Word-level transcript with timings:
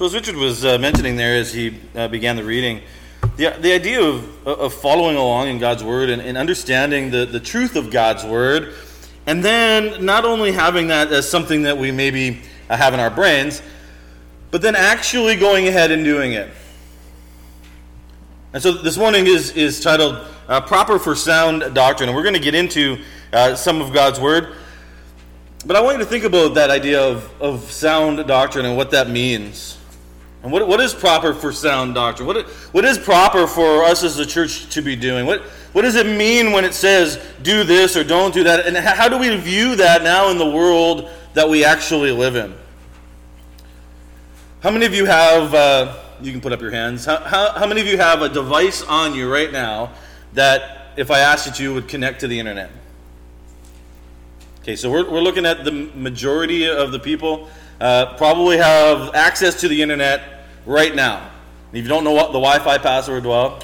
So, 0.00 0.06
as 0.06 0.14
Richard 0.14 0.36
was 0.36 0.64
uh, 0.64 0.78
mentioning 0.78 1.16
there 1.16 1.36
as 1.36 1.52
he 1.52 1.78
uh, 1.94 2.08
began 2.08 2.34
the 2.34 2.42
reading, 2.42 2.80
the, 3.36 3.54
the 3.60 3.70
idea 3.74 4.00
of, 4.00 4.48
of 4.48 4.72
following 4.72 5.18
along 5.18 5.48
in 5.48 5.58
God's 5.58 5.84
Word 5.84 6.08
and, 6.08 6.22
and 6.22 6.38
understanding 6.38 7.10
the, 7.10 7.26
the 7.26 7.38
truth 7.38 7.76
of 7.76 7.90
God's 7.90 8.24
Word, 8.24 8.72
and 9.26 9.44
then 9.44 10.02
not 10.02 10.24
only 10.24 10.52
having 10.52 10.86
that 10.86 11.12
as 11.12 11.28
something 11.28 11.60
that 11.64 11.76
we 11.76 11.92
maybe 11.92 12.40
uh, 12.70 12.78
have 12.78 12.94
in 12.94 13.00
our 13.00 13.10
brains, 13.10 13.60
but 14.50 14.62
then 14.62 14.74
actually 14.74 15.36
going 15.36 15.68
ahead 15.68 15.90
and 15.90 16.02
doing 16.02 16.32
it. 16.32 16.48
And 18.54 18.62
so 18.62 18.72
this 18.72 18.96
morning 18.96 19.26
is, 19.26 19.50
is 19.50 19.82
titled 19.82 20.26
uh, 20.48 20.62
Proper 20.62 20.98
for 20.98 21.14
Sound 21.14 21.74
Doctrine, 21.74 22.08
and 22.08 22.16
we're 22.16 22.22
going 22.22 22.34
to 22.36 22.40
get 22.40 22.54
into 22.54 23.02
uh, 23.34 23.54
some 23.54 23.82
of 23.82 23.92
God's 23.92 24.18
Word. 24.18 24.54
But 25.66 25.76
I 25.76 25.82
want 25.82 25.98
you 25.98 26.04
to 26.04 26.08
think 26.08 26.24
about 26.24 26.54
that 26.54 26.70
idea 26.70 27.02
of, 27.02 27.30
of 27.42 27.70
sound 27.70 28.26
doctrine 28.26 28.64
and 28.64 28.78
what 28.78 28.92
that 28.92 29.10
means. 29.10 29.76
And 30.42 30.50
what, 30.50 30.66
what 30.66 30.80
is 30.80 30.94
proper 30.94 31.34
for 31.34 31.52
sound 31.52 31.94
doctrine? 31.94 32.26
What, 32.26 32.46
what 32.72 32.84
is 32.84 32.98
proper 32.98 33.46
for 33.46 33.84
us 33.84 34.02
as 34.02 34.18
a 34.18 34.24
church 34.24 34.70
to 34.70 34.80
be 34.80 34.96
doing? 34.96 35.26
What, 35.26 35.42
what 35.72 35.82
does 35.82 35.96
it 35.96 36.06
mean 36.06 36.52
when 36.52 36.64
it 36.64 36.72
says 36.72 37.22
do 37.42 37.62
this 37.62 37.96
or 37.96 38.04
don't 38.04 38.32
do 38.32 38.44
that? 38.44 38.66
And 38.66 38.76
how 38.76 39.08
do 39.08 39.18
we 39.18 39.36
view 39.36 39.76
that 39.76 40.02
now 40.02 40.30
in 40.30 40.38
the 40.38 40.48
world 40.48 41.10
that 41.34 41.48
we 41.48 41.64
actually 41.64 42.10
live 42.10 42.36
in? 42.36 42.54
How 44.62 44.70
many 44.70 44.86
of 44.86 44.94
you 44.94 45.04
have, 45.04 45.54
uh, 45.54 45.98
you 46.22 46.32
can 46.32 46.40
put 46.40 46.52
up 46.52 46.60
your 46.60 46.70
hands, 46.70 47.04
how, 47.04 47.16
how, 47.18 47.52
how 47.52 47.66
many 47.66 47.80
of 47.82 47.86
you 47.86 47.98
have 47.98 48.22
a 48.22 48.28
device 48.28 48.82
on 48.82 49.14
you 49.14 49.30
right 49.30 49.52
now 49.52 49.92
that 50.32 50.92
if 50.96 51.10
I 51.10 51.20
asked 51.20 51.46
you 51.46 51.52
to 51.52 51.74
would 51.74 51.88
connect 51.88 52.20
to 52.20 52.28
the 52.28 52.38
internet? 52.38 52.70
Okay, 54.62 54.76
so 54.76 54.90
we're, 54.90 55.10
we're 55.10 55.22
looking 55.22 55.46
at 55.46 55.64
the 55.64 55.72
majority 55.72 56.68
of 56.68 56.92
the 56.92 56.98
people 56.98 57.48
uh, 57.80 58.14
probably 58.18 58.58
have 58.58 59.14
access 59.14 59.58
to 59.62 59.68
the 59.68 59.80
internet 59.80 60.44
right 60.66 60.94
now. 60.94 61.30
If 61.72 61.82
you 61.82 61.88
don't 61.88 62.04
know 62.04 62.12
what 62.12 62.26
the 62.26 62.38
Wi 62.38 62.58
Fi 62.58 62.76
password, 62.76 63.24
well, 63.24 63.58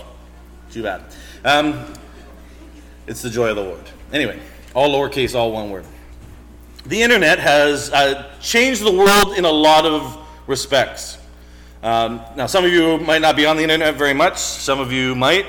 too 0.70 0.82
bad. 0.82 1.02
Um, 1.44 1.92
it's 3.06 3.20
the 3.20 3.28
joy 3.28 3.50
of 3.50 3.56
the 3.56 3.62
Lord. 3.62 3.82
Anyway, 4.10 4.40
all 4.72 4.88
lowercase, 4.88 5.34
all 5.34 5.52
one 5.52 5.68
word. 5.68 5.84
The 6.86 7.02
internet 7.02 7.40
has 7.40 7.90
uh, 7.92 8.32
changed 8.40 8.82
the 8.82 8.92
world 8.92 9.36
in 9.36 9.44
a 9.44 9.50
lot 9.50 9.84
of 9.84 10.26
respects. 10.46 11.18
Um, 11.82 12.22
now, 12.36 12.46
some 12.46 12.64
of 12.64 12.72
you 12.72 12.96
might 13.00 13.20
not 13.20 13.36
be 13.36 13.44
on 13.44 13.58
the 13.58 13.62
internet 13.62 13.96
very 13.96 14.14
much, 14.14 14.38
some 14.38 14.80
of 14.80 14.92
you 14.92 15.14
might. 15.14 15.44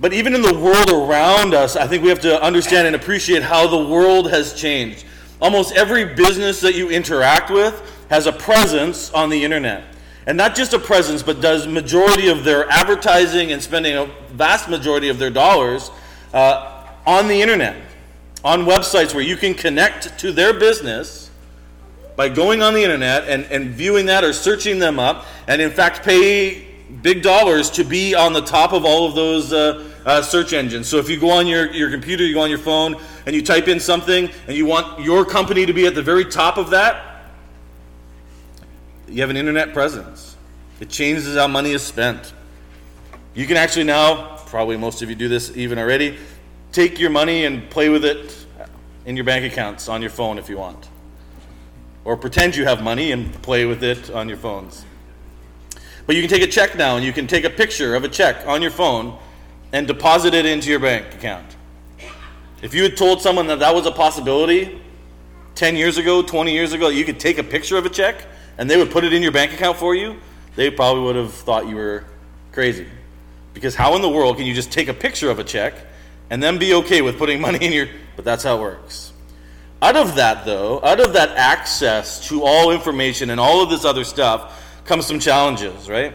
But 0.00 0.14
even 0.14 0.34
in 0.34 0.40
the 0.40 0.54
world 0.54 0.90
around 0.90 1.52
us, 1.52 1.76
I 1.76 1.86
think 1.86 2.02
we 2.02 2.08
have 2.08 2.20
to 2.20 2.42
understand 2.42 2.86
and 2.86 2.96
appreciate 2.96 3.42
how 3.42 3.66
the 3.66 3.84
world 3.84 4.30
has 4.30 4.54
changed. 4.54 5.04
Almost 5.42 5.74
every 5.74 6.04
business 6.04 6.60
that 6.60 6.74
you 6.74 6.90
interact 6.90 7.50
with 7.50 7.82
has 8.08 8.26
a 8.26 8.32
presence 8.32 9.12
on 9.12 9.28
the 9.28 9.44
internet. 9.44 9.84
And 10.26 10.36
not 10.36 10.54
just 10.54 10.72
a 10.72 10.78
presence, 10.78 11.22
but 11.22 11.40
does 11.40 11.66
majority 11.66 12.28
of 12.28 12.44
their 12.44 12.68
advertising 12.70 13.52
and 13.52 13.62
spending 13.62 13.96
a 13.96 14.06
vast 14.32 14.68
majority 14.68 15.08
of 15.08 15.18
their 15.18 15.30
dollars 15.30 15.90
uh, 16.32 16.86
on 17.06 17.28
the 17.28 17.40
internet, 17.40 17.76
on 18.44 18.64
websites 18.64 19.14
where 19.14 19.24
you 19.24 19.36
can 19.36 19.54
connect 19.54 20.18
to 20.18 20.32
their 20.32 20.58
business 20.58 21.30
by 22.16 22.28
going 22.28 22.62
on 22.62 22.74
the 22.74 22.82
internet 22.82 23.28
and, 23.28 23.44
and 23.46 23.70
viewing 23.70 24.06
that 24.06 24.24
or 24.24 24.32
searching 24.32 24.78
them 24.78 24.98
up, 24.98 25.26
and 25.46 25.60
in 25.60 25.70
fact 25.70 26.04
pay 26.04 26.66
big 27.02 27.22
dollars 27.22 27.70
to 27.70 27.84
be 27.84 28.14
on 28.14 28.32
the 28.32 28.42
top 28.42 28.72
of 28.72 28.84
all 28.84 29.06
of 29.06 29.14
those 29.14 29.52
uh, 29.52 29.89
uh, 30.04 30.22
search 30.22 30.52
engines. 30.52 30.88
So 30.88 30.98
if 30.98 31.08
you 31.08 31.18
go 31.18 31.30
on 31.30 31.46
your, 31.46 31.70
your 31.72 31.90
computer, 31.90 32.24
you 32.24 32.34
go 32.34 32.40
on 32.40 32.50
your 32.50 32.58
phone, 32.58 32.96
and 33.26 33.34
you 33.34 33.42
type 33.42 33.68
in 33.68 33.80
something, 33.80 34.30
and 34.46 34.56
you 34.56 34.66
want 34.66 35.02
your 35.02 35.24
company 35.24 35.66
to 35.66 35.72
be 35.72 35.86
at 35.86 35.94
the 35.94 36.02
very 36.02 36.24
top 36.24 36.56
of 36.56 36.70
that, 36.70 37.26
you 39.08 39.20
have 39.20 39.30
an 39.30 39.36
internet 39.36 39.72
presence. 39.72 40.36
It 40.78 40.88
changes 40.88 41.36
how 41.36 41.48
money 41.48 41.72
is 41.72 41.82
spent. 41.82 42.32
You 43.34 43.46
can 43.46 43.56
actually 43.56 43.84
now, 43.84 44.36
probably 44.46 44.76
most 44.76 45.02
of 45.02 45.10
you 45.10 45.14
do 45.14 45.28
this 45.28 45.56
even 45.56 45.78
already, 45.78 46.18
take 46.72 46.98
your 46.98 47.10
money 47.10 47.44
and 47.44 47.68
play 47.70 47.88
with 47.88 48.04
it 48.04 48.46
in 49.04 49.16
your 49.16 49.24
bank 49.24 49.44
accounts 49.50 49.88
on 49.88 50.00
your 50.00 50.10
phone 50.10 50.38
if 50.38 50.48
you 50.48 50.56
want. 50.56 50.88
Or 52.04 52.16
pretend 52.16 52.56
you 52.56 52.64
have 52.64 52.82
money 52.82 53.12
and 53.12 53.32
play 53.42 53.66
with 53.66 53.82
it 53.82 54.10
on 54.10 54.28
your 54.28 54.38
phones. 54.38 54.84
But 56.06 56.16
you 56.16 56.22
can 56.22 56.30
take 56.30 56.42
a 56.42 56.50
check 56.50 56.76
now 56.76 56.96
and 56.96 57.04
you 57.04 57.12
can 57.12 57.26
take 57.26 57.44
a 57.44 57.50
picture 57.50 57.94
of 57.94 58.04
a 58.04 58.08
check 58.08 58.46
on 58.46 58.62
your 58.62 58.70
phone 58.70 59.18
and 59.72 59.86
deposit 59.86 60.34
it 60.34 60.46
into 60.46 60.70
your 60.70 60.80
bank 60.80 61.14
account. 61.14 61.56
If 62.62 62.74
you 62.74 62.82
had 62.82 62.96
told 62.96 63.22
someone 63.22 63.46
that 63.46 63.60
that 63.60 63.74
was 63.74 63.86
a 63.86 63.92
possibility 63.92 64.80
10 65.54 65.76
years 65.76 65.96
ago, 65.98 66.22
20 66.22 66.52
years 66.52 66.72
ago, 66.72 66.88
you 66.88 67.04
could 67.04 67.20
take 67.20 67.38
a 67.38 67.44
picture 67.44 67.76
of 67.76 67.86
a 67.86 67.90
check 67.90 68.26
and 68.58 68.68
they 68.68 68.76
would 68.76 68.90
put 68.90 69.04
it 69.04 69.12
in 69.12 69.22
your 69.22 69.32
bank 69.32 69.52
account 69.52 69.78
for 69.78 69.94
you, 69.94 70.16
they 70.56 70.70
probably 70.70 71.02
would 71.04 71.16
have 71.16 71.32
thought 71.32 71.66
you 71.66 71.76
were 71.76 72.04
crazy. 72.52 72.86
Because 73.54 73.74
how 73.74 73.96
in 73.96 74.02
the 74.02 74.08
world 74.08 74.36
can 74.36 74.46
you 74.46 74.54
just 74.54 74.70
take 74.70 74.88
a 74.88 74.94
picture 74.94 75.30
of 75.30 75.38
a 75.38 75.44
check 75.44 75.74
and 76.30 76.42
then 76.42 76.58
be 76.58 76.74
okay 76.74 77.02
with 77.02 77.18
putting 77.18 77.40
money 77.48 77.64
in 77.64 77.72
your. 77.72 77.88
But 78.16 78.24
that's 78.24 78.44
how 78.44 78.56
it 78.56 78.60
works. 78.60 79.12
Out 79.82 79.96
of 79.96 80.16
that, 80.16 80.44
though, 80.44 80.80
out 80.82 81.00
of 81.00 81.14
that 81.14 81.30
access 81.30 82.28
to 82.28 82.42
all 82.44 82.70
information 82.70 83.30
and 83.30 83.40
all 83.40 83.62
of 83.62 83.70
this 83.70 83.84
other 83.84 84.04
stuff 84.04 84.62
comes 84.84 85.06
some 85.06 85.18
challenges, 85.18 85.88
right? 85.88 86.12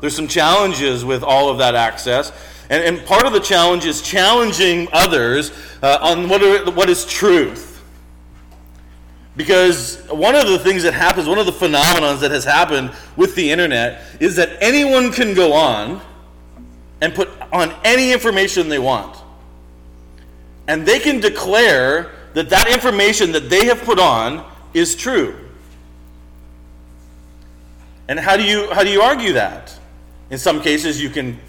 There's 0.00 0.14
some 0.14 0.28
challenges 0.28 1.04
with 1.04 1.22
all 1.22 1.48
of 1.48 1.58
that 1.58 1.74
access. 1.74 2.30
And, 2.70 2.84
and 2.84 3.06
part 3.06 3.26
of 3.26 3.32
the 3.32 3.40
challenge 3.40 3.84
is 3.84 4.00
challenging 4.00 4.88
others 4.92 5.52
uh, 5.82 5.98
on 6.00 6.28
what, 6.28 6.42
are, 6.42 6.70
what 6.70 6.88
is 6.88 7.04
truth. 7.04 7.82
Because 9.36 10.02
one 10.08 10.34
of 10.36 10.46
the 10.46 10.58
things 10.58 10.84
that 10.84 10.94
happens, 10.94 11.28
one 11.28 11.38
of 11.38 11.46
the 11.46 11.52
phenomenons 11.52 12.20
that 12.20 12.30
has 12.30 12.44
happened 12.44 12.92
with 13.16 13.34
the 13.34 13.50
internet 13.50 14.02
is 14.20 14.36
that 14.36 14.50
anyone 14.60 15.12
can 15.12 15.34
go 15.34 15.52
on 15.52 16.00
and 17.00 17.14
put 17.14 17.28
on 17.52 17.74
any 17.84 18.12
information 18.12 18.68
they 18.68 18.78
want. 18.78 19.16
And 20.68 20.86
they 20.86 21.00
can 21.00 21.20
declare 21.20 22.12
that 22.34 22.50
that 22.50 22.68
information 22.68 23.32
that 23.32 23.50
they 23.50 23.66
have 23.66 23.82
put 23.82 23.98
on 23.98 24.48
is 24.74 24.94
true. 24.94 25.36
And 28.06 28.18
how 28.18 28.36
do 28.36 28.44
you 28.44 28.72
how 28.72 28.84
do 28.84 28.90
you 28.90 29.00
argue 29.00 29.32
that? 29.32 29.76
In 30.30 30.38
some 30.38 30.60
cases 30.60 31.00
you 31.02 31.10
can 31.10 31.40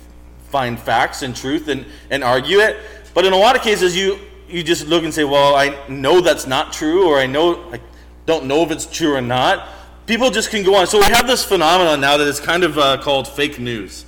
find 0.51 0.79
facts 0.79 1.22
and 1.22 1.35
truth 1.35 1.67
and, 1.69 1.85
and 2.09 2.23
argue 2.23 2.59
it. 2.59 2.78
But 3.13 3.25
in 3.25 3.34
a 3.34 3.38
lot 3.38 3.56
of 3.56 3.62
cases, 3.62 3.95
you, 3.95 4.19
you 4.47 4.63
just 4.63 4.88
look 4.88 5.03
and 5.03 5.13
say, 5.13 5.23
well, 5.23 5.56
I 5.56 5.75
know 5.88 6.22
that's 6.22 6.45
not 6.45 6.73
true, 6.73 7.07
or 7.07 7.17
I 7.17 7.25
know 7.25 7.72
I 7.72 7.79
don't 8.25 8.45
know 8.45 8.61
if 8.63 8.72
it's 8.72 8.85
true 8.85 9.16
or 9.16 9.22
not. 9.22 9.67
People 10.06 10.29
just 10.29 10.51
can 10.51 10.63
go 10.63 10.75
on. 10.75 10.88
So 10.88 11.00
we 11.00 11.06
have 11.06 11.28
this 11.28 11.44
phenomenon 11.44 12.01
now 12.01 12.17
that 12.17 12.28
is 12.28 12.40
kind 12.40 12.63
of 12.63 12.78
uh, 12.78 12.97
called 13.01 13.28
fake 13.28 13.59
news. 13.59 14.06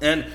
And, 0.00 0.26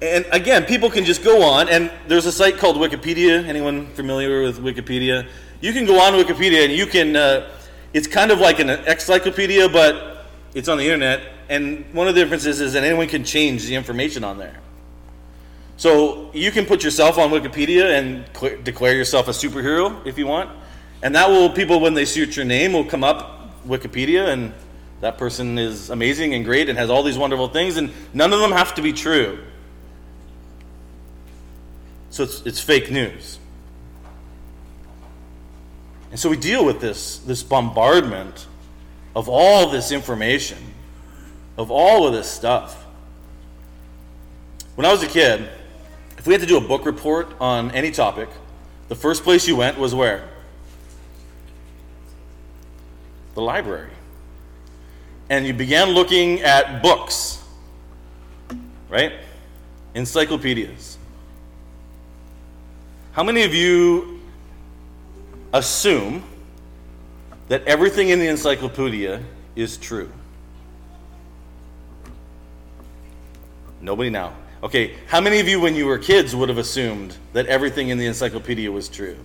and 0.00 0.26
again, 0.32 0.64
people 0.64 0.90
can 0.90 1.04
just 1.04 1.22
go 1.22 1.42
on, 1.42 1.68
and 1.68 1.90
there's 2.08 2.26
a 2.26 2.32
site 2.32 2.58
called 2.58 2.76
Wikipedia. 2.76 3.44
Anyone 3.46 3.86
familiar 3.94 4.42
with 4.42 4.58
Wikipedia? 4.58 5.28
You 5.60 5.72
can 5.72 5.86
go 5.86 6.00
on 6.00 6.14
Wikipedia, 6.14 6.64
and 6.64 6.72
you 6.72 6.86
can, 6.86 7.14
uh, 7.14 7.48
it's 7.92 8.08
kind 8.08 8.30
of 8.32 8.40
like 8.40 8.58
an 8.58 8.70
encyclopedia, 8.70 9.68
but 9.68 10.26
it's 10.54 10.68
on 10.68 10.78
the 10.78 10.84
internet. 10.84 11.20
And 11.48 11.84
one 11.92 12.08
of 12.08 12.14
the 12.14 12.22
differences 12.22 12.60
is 12.60 12.72
that 12.72 12.82
anyone 12.82 13.06
can 13.06 13.24
change 13.24 13.66
the 13.66 13.76
information 13.76 14.24
on 14.24 14.38
there. 14.38 14.58
So 15.82 16.30
you 16.32 16.52
can 16.52 16.64
put 16.64 16.84
yourself 16.84 17.18
on 17.18 17.30
Wikipedia 17.30 17.98
and 17.98 18.24
cl- 18.36 18.62
declare 18.62 18.94
yourself 18.94 19.26
a 19.26 19.32
superhero 19.32 20.06
if 20.06 20.16
you 20.16 20.28
want, 20.28 20.48
and 21.02 21.12
that 21.16 21.28
will 21.28 21.50
people 21.50 21.80
when 21.80 21.94
they 21.94 22.04
search 22.04 22.36
your 22.36 22.44
name 22.44 22.72
will 22.72 22.84
come 22.84 23.02
up 23.02 23.66
Wikipedia 23.66 24.28
and 24.28 24.54
that 25.00 25.18
person 25.18 25.58
is 25.58 25.90
amazing 25.90 26.34
and 26.34 26.44
great 26.44 26.68
and 26.68 26.78
has 26.78 26.88
all 26.88 27.02
these 27.02 27.18
wonderful 27.18 27.48
things, 27.48 27.78
and 27.78 27.90
none 28.14 28.32
of 28.32 28.38
them 28.38 28.52
have 28.52 28.76
to 28.76 28.80
be 28.80 28.92
true. 28.92 29.40
So 32.10 32.22
it's, 32.22 32.42
it's 32.46 32.60
fake 32.60 32.88
news. 32.88 33.40
And 36.12 36.20
so 36.20 36.30
we 36.30 36.36
deal 36.36 36.64
with 36.64 36.80
this, 36.80 37.18
this 37.18 37.42
bombardment 37.42 38.46
of 39.16 39.28
all 39.28 39.68
this 39.70 39.90
information, 39.90 40.58
of 41.58 41.72
all 41.72 42.06
of 42.06 42.12
this 42.12 42.30
stuff. 42.30 42.86
When 44.76 44.86
I 44.86 44.92
was 44.92 45.02
a 45.02 45.08
kid, 45.08 45.48
if 46.22 46.28
we 46.28 46.34
had 46.34 46.40
to 46.40 46.46
do 46.46 46.56
a 46.56 46.60
book 46.60 46.86
report 46.86 47.34
on 47.40 47.72
any 47.72 47.90
topic, 47.90 48.28
the 48.86 48.94
first 48.94 49.24
place 49.24 49.48
you 49.48 49.56
went 49.56 49.76
was 49.76 49.92
where? 49.92 50.28
The 53.34 53.42
library. 53.42 53.90
And 55.28 55.44
you 55.44 55.52
began 55.52 55.88
looking 55.88 56.40
at 56.42 56.80
books, 56.80 57.42
right? 58.88 59.14
Encyclopedias. 59.96 60.96
How 63.14 63.24
many 63.24 63.42
of 63.42 63.52
you 63.52 64.20
assume 65.52 66.22
that 67.48 67.64
everything 67.66 68.10
in 68.10 68.20
the 68.20 68.28
encyclopedia 68.28 69.20
is 69.56 69.76
true? 69.76 70.12
Nobody 73.80 74.08
now. 74.08 74.34
Okay, 74.62 74.94
how 75.08 75.20
many 75.20 75.40
of 75.40 75.48
you, 75.48 75.60
when 75.60 75.74
you 75.74 75.86
were 75.86 75.98
kids, 75.98 76.36
would 76.36 76.48
have 76.48 76.58
assumed 76.58 77.16
that 77.32 77.46
everything 77.46 77.88
in 77.88 77.98
the 77.98 78.06
encyclopedia 78.06 78.70
was 78.70 78.88
true? 78.88 79.16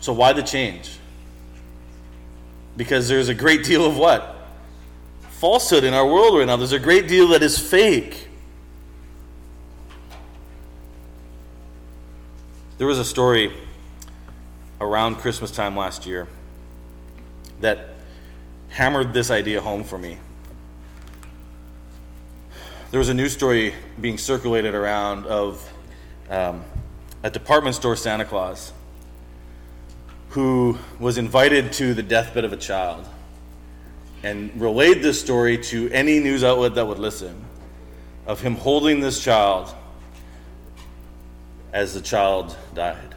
So, 0.00 0.12
why 0.12 0.32
the 0.32 0.42
change? 0.42 0.98
Because 2.76 3.08
there's 3.08 3.28
a 3.28 3.34
great 3.34 3.64
deal 3.64 3.84
of 3.84 3.96
what? 3.96 4.32
falsehood 5.42 5.82
in 5.82 5.92
our 5.92 6.06
world 6.06 6.38
right 6.38 6.46
now. 6.46 6.54
There's 6.54 6.70
a 6.70 6.78
great 6.78 7.08
deal 7.08 7.26
that 7.28 7.42
is 7.42 7.58
fake. 7.58 8.28
There 12.78 12.86
was 12.86 13.00
a 13.00 13.04
story 13.04 13.52
around 14.80 15.16
Christmas 15.16 15.50
time 15.50 15.76
last 15.76 16.06
year 16.06 16.28
that 17.60 17.88
hammered 18.68 19.12
this 19.12 19.32
idea 19.32 19.60
home 19.60 19.82
for 19.82 19.98
me. 19.98 20.18
There 22.92 22.98
was 22.98 23.08
a 23.08 23.14
news 23.14 23.32
story 23.32 23.72
being 23.98 24.18
circulated 24.18 24.74
around 24.74 25.24
of 25.24 25.72
um, 26.28 26.62
a 27.22 27.30
department 27.30 27.74
store 27.74 27.96
Santa 27.96 28.26
Claus 28.26 28.70
who 30.28 30.76
was 31.00 31.16
invited 31.16 31.72
to 31.72 31.94
the 31.94 32.02
deathbed 32.02 32.44
of 32.44 32.52
a 32.52 32.56
child 32.58 33.08
and 34.22 34.52
relayed 34.60 35.02
this 35.02 35.18
story 35.18 35.56
to 35.56 35.90
any 35.90 36.20
news 36.20 36.44
outlet 36.44 36.74
that 36.74 36.86
would 36.86 36.98
listen 36.98 37.42
of 38.26 38.42
him 38.42 38.56
holding 38.56 39.00
this 39.00 39.24
child 39.24 39.74
as 41.72 41.94
the 41.94 42.02
child 42.02 42.54
died. 42.74 43.14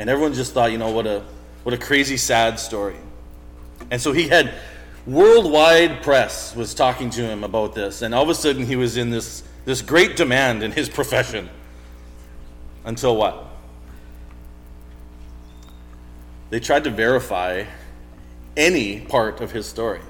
And 0.00 0.10
everyone 0.10 0.34
just 0.34 0.54
thought, 0.54 0.72
you 0.72 0.78
know, 0.78 0.90
what 0.90 1.06
a 1.06 1.22
what 1.62 1.72
a 1.72 1.78
crazy 1.78 2.16
sad 2.16 2.58
story. 2.58 2.96
And 3.92 4.02
so 4.02 4.10
he 4.10 4.26
had 4.26 4.52
worldwide 5.06 6.02
press 6.02 6.54
was 6.54 6.74
talking 6.74 7.10
to 7.10 7.22
him 7.22 7.44
about 7.44 7.74
this, 7.74 8.02
and 8.02 8.14
all 8.14 8.22
of 8.22 8.28
a 8.28 8.34
sudden 8.34 8.66
he 8.66 8.76
was 8.76 8.96
in 8.96 9.10
this 9.10 9.42
this 9.64 9.82
great 9.82 10.16
demand 10.16 10.62
in 10.62 10.72
his 10.72 10.88
profession. 10.88 11.48
Until 12.84 13.16
what? 13.16 13.46
They 16.48 16.60
tried 16.60 16.84
to 16.84 16.90
verify 16.90 17.64
any 18.56 19.00
part 19.00 19.40
of 19.40 19.52
his 19.52 19.66
story. 19.66 20.00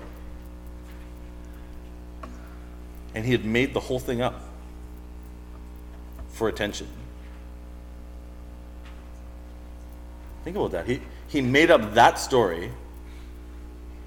And 3.14 3.25
he 3.25 3.32
had 3.32 3.44
made 3.44 3.75
the 3.75 3.81
whole 3.81 3.98
thing 3.98 4.22
up 4.22 4.40
for 6.28 6.48
attention. 6.48 6.87
Think 10.44 10.56
about 10.56 10.70
that. 10.70 10.87
He, 10.87 11.02
he 11.28 11.40
made 11.42 11.70
up 11.70 11.94
that 11.94 12.19
story 12.19 12.70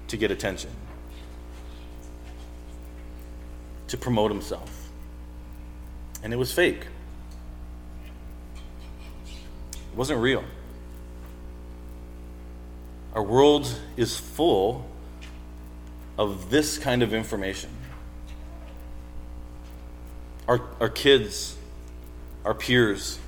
to 0.08 0.16
get 0.16 0.30
attention, 0.30 0.70
to 3.88 3.96
promote 3.96 4.30
himself. 4.30 4.90
And 6.22 6.32
it 6.32 6.36
was 6.36 6.52
fake, 6.52 6.86
it 9.72 9.96
wasn't 9.96 10.20
real. 10.20 10.44
Our 13.14 13.22
world 13.22 13.72
is 13.96 14.18
full 14.18 14.86
of 16.18 16.50
this 16.50 16.78
kind 16.78 17.02
of 17.02 17.14
information. 17.14 17.70
Our, 20.48 20.60
our 20.80 20.88
kids, 20.88 21.56
our 22.44 22.54
peers 22.54 23.18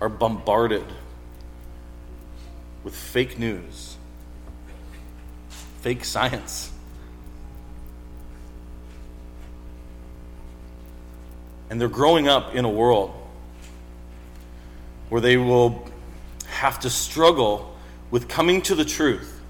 are 0.00 0.08
bombarded 0.08 0.84
with 2.82 2.94
fake 2.94 3.38
news, 3.38 3.96
fake 5.82 6.04
science. 6.04 6.70
And 11.68 11.80
they're 11.80 11.88
growing 11.88 12.28
up 12.28 12.54
in 12.54 12.64
a 12.64 12.70
world 12.70 13.12
where 15.08 15.20
they 15.20 15.36
will 15.36 15.88
have 16.46 16.78
to 16.80 16.90
struggle 16.90 17.76
with 18.10 18.28
coming 18.28 18.62
to 18.62 18.74
the 18.74 18.84
truth 18.84 19.40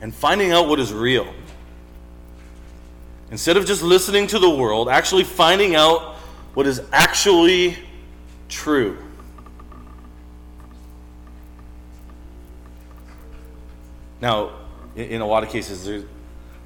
and 0.00 0.12
finding 0.14 0.50
out 0.50 0.68
what 0.68 0.80
is 0.80 0.92
real. 0.92 1.32
Instead 3.30 3.56
of 3.56 3.66
just 3.66 3.82
listening 3.82 4.26
to 4.26 4.38
the 4.38 4.50
world, 4.50 4.88
actually 4.88 5.24
finding 5.24 5.76
out 5.76 6.16
what 6.54 6.66
is 6.66 6.82
actually 6.92 7.76
true. 8.48 8.98
Now, 14.20 14.52
in 14.96 15.20
a 15.20 15.26
lot 15.26 15.44
of 15.44 15.50
cases, 15.50 15.84
there's, 15.84 16.04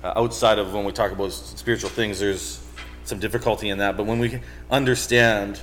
uh, 0.02 0.12
outside 0.16 0.58
of 0.58 0.72
when 0.72 0.84
we 0.84 0.93
talk 0.93 1.12
about 1.12 1.32
spiritual 1.32 1.90
things, 1.90 2.19
there's 2.19 2.60
some 3.04 3.19
difficulty 3.19 3.69
in 3.69 3.78
that. 3.78 3.96
But 3.96 4.06
when 4.06 4.19
we 4.19 4.40
understand, 4.70 5.60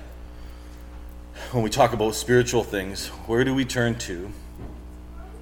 when 1.52 1.64
we 1.64 1.70
talk 1.70 1.94
about 1.94 2.16
spiritual 2.16 2.64
things, 2.64 3.08
where 3.26 3.44
do 3.44 3.56
we 3.56 3.66
turn 3.66 3.98
to 4.00 4.32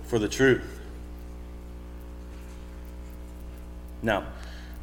for 0.06 0.20
the 0.20 0.30
truth? 0.30 0.64
Now, 4.02 4.26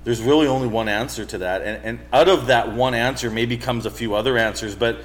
there's 0.05 0.20
really 0.20 0.46
only 0.46 0.69
one 0.69 0.88
answer 0.88 1.25
to 1.25 1.38
that. 1.38 1.62
And, 1.62 1.84
and 1.84 1.99
out 2.12 2.28
of 2.28 2.49
that 2.49 2.72
one 2.72 2.94
answer 2.94 3.31
maybe 3.31 3.56
comes 3.56 3.87
a 3.87 3.90
few 3.90 4.14
other 4.14 4.37
answers, 4.37 4.75
but 4.75 4.99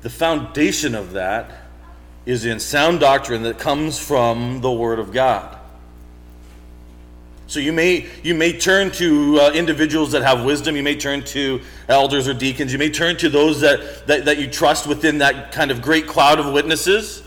the 0.00 0.08
foundation 0.10 0.94
of 0.94 1.12
that 1.12 1.50
is 2.24 2.44
in 2.44 2.58
sound 2.58 3.00
doctrine 3.00 3.42
that 3.42 3.58
comes 3.58 3.98
from 3.98 4.60
the 4.62 4.72
Word 4.72 4.98
of 4.98 5.12
God. 5.12 5.55
So 7.48 7.60
you 7.60 7.72
may 7.72 8.08
you 8.22 8.34
may 8.34 8.58
turn 8.58 8.90
to 8.92 9.40
uh, 9.40 9.52
individuals 9.52 10.12
that 10.12 10.22
have 10.22 10.44
wisdom. 10.44 10.76
You 10.76 10.82
may 10.82 10.96
turn 10.96 11.22
to 11.24 11.60
elders 11.88 12.26
or 12.26 12.34
deacons. 12.34 12.72
You 12.72 12.78
may 12.78 12.90
turn 12.90 13.16
to 13.18 13.28
those 13.28 13.60
that, 13.60 14.06
that, 14.08 14.24
that 14.24 14.38
you 14.38 14.48
trust 14.48 14.86
within 14.86 15.18
that 15.18 15.52
kind 15.52 15.70
of 15.70 15.80
great 15.80 16.06
cloud 16.06 16.40
of 16.40 16.52
witnesses 16.52 17.22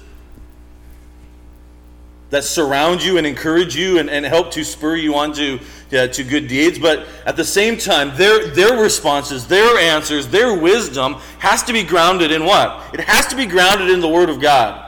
that 2.29 2.43
surround 2.43 3.03
you 3.03 3.17
and 3.17 3.25
encourage 3.25 3.75
you 3.75 3.97
and, 3.97 4.09
and 4.09 4.25
help 4.25 4.51
to 4.51 4.63
spur 4.63 4.95
you 4.95 5.15
on 5.15 5.33
to, 5.33 5.59
uh, 5.93 6.07
to 6.07 6.23
good 6.23 6.47
deeds. 6.47 6.77
But 6.77 7.07
at 7.25 7.35
the 7.35 7.43
same 7.43 7.77
time, 7.77 8.15
their, 8.15 8.47
their 8.47 8.79
responses, 8.79 9.47
their 9.47 9.77
answers, 9.77 10.27
their 10.27 10.53
wisdom 10.53 11.15
has 11.39 11.63
to 11.63 11.73
be 11.73 11.83
grounded 11.83 12.31
in 12.31 12.45
what? 12.45 12.93
It 12.93 13.01
has 13.01 13.27
to 13.27 13.35
be 13.35 13.45
grounded 13.45 13.89
in 13.89 13.99
the 13.99 14.07
Word 14.07 14.29
of 14.29 14.39
God. 14.39 14.85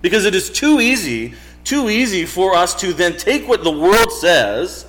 Because 0.00 0.24
it 0.26 0.34
is 0.34 0.48
too 0.48 0.80
easy 0.80 1.34
too 1.68 1.90
easy 1.90 2.24
for 2.24 2.54
us 2.54 2.74
to 2.76 2.94
then 2.94 3.14
take 3.18 3.46
what 3.46 3.62
the 3.62 3.70
world 3.70 4.10
says 4.10 4.86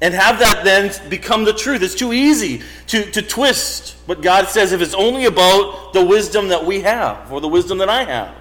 and 0.00 0.14
have 0.14 0.38
that 0.38 0.64
then 0.64 0.90
become 1.10 1.44
the 1.44 1.52
truth. 1.52 1.82
It's 1.82 1.94
too 1.94 2.14
easy 2.14 2.62
to, 2.86 3.10
to 3.12 3.20
twist 3.20 3.96
what 4.06 4.22
God 4.22 4.48
says 4.48 4.72
if 4.72 4.80
it's 4.80 4.94
only 4.94 5.26
about 5.26 5.92
the 5.92 6.02
wisdom 6.02 6.48
that 6.48 6.64
we 6.64 6.80
have 6.80 7.30
or 7.30 7.42
the 7.42 7.48
wisdom 7.48 7.78
that 7.78 7.90
I 7.90 8.04
have. 8.04 8.34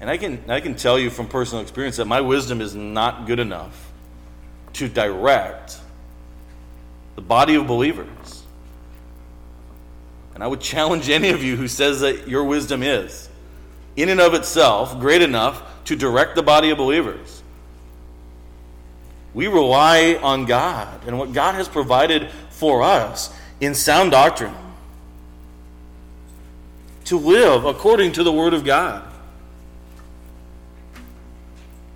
And 0.00 0.08
I 0.08 0.16
can, 0.16 0.42
I 0.48 0.60
can 0.60 0.74
tell 0.74 0.98
you 0.98 1.10
from 1.10 1.28
personal 1.28 1.60
experience 1.60 1.96
that 1.96 2.06
my 2.06 2.22
wisdom 2.22 2.62
is 2.62 2.74
not 2.74 3.26
good 3.26 3.38
enough 3.38 3.92
to 4.74 4.88
direct 4.88 5.78
the 7.14 7.20
body 7.20 7.56
of 7.56 7.66
believers. 7.66 8.42
And 10.34 10.42
I 10.42 10.46
would 10.46 10.60
challenge 10.62 11.10
any 11.10 11.28
of 11.28 11.42
you 11.42 11.56
who 11.56 11.68
says 11.68 12.00
that 12.00 12.26
your 12.26 12.44
wisdom 12.44 12.82
is 12.82 13.27
in 13.98 14.08
and 14.08 14.20
of 14.20 14.32
itself 14.32 14.98
great 15.00 15.22
enough 15.22 15.84
to 15.84 15.96
direct 15.96 16.36
the 16.36 16.42
body 16.42 16.70
of 16.70 16.78
believers. 16.78 17.42
We 19.34 19.48
rely 19.48 20.18
on 20.22 20.46
God 20.46 21.06
and 21.06 21.18
what 21.18 21.32
God 21.32 21.56
has 21.56 21.68
provided 21.68 22.30
for 22.50 22.82
us 22.82 23.34
in 23.60 23.74
sound 23.74 24.12
doctrine 24.12 24.54
to 27.06 27.18
live 27.18 27.64
according 27.64 28.12
to 28.12 28.22
the 28.22 28.32
Word 28.32 28.54
of 28.54 28.64
God. 28.64 29.04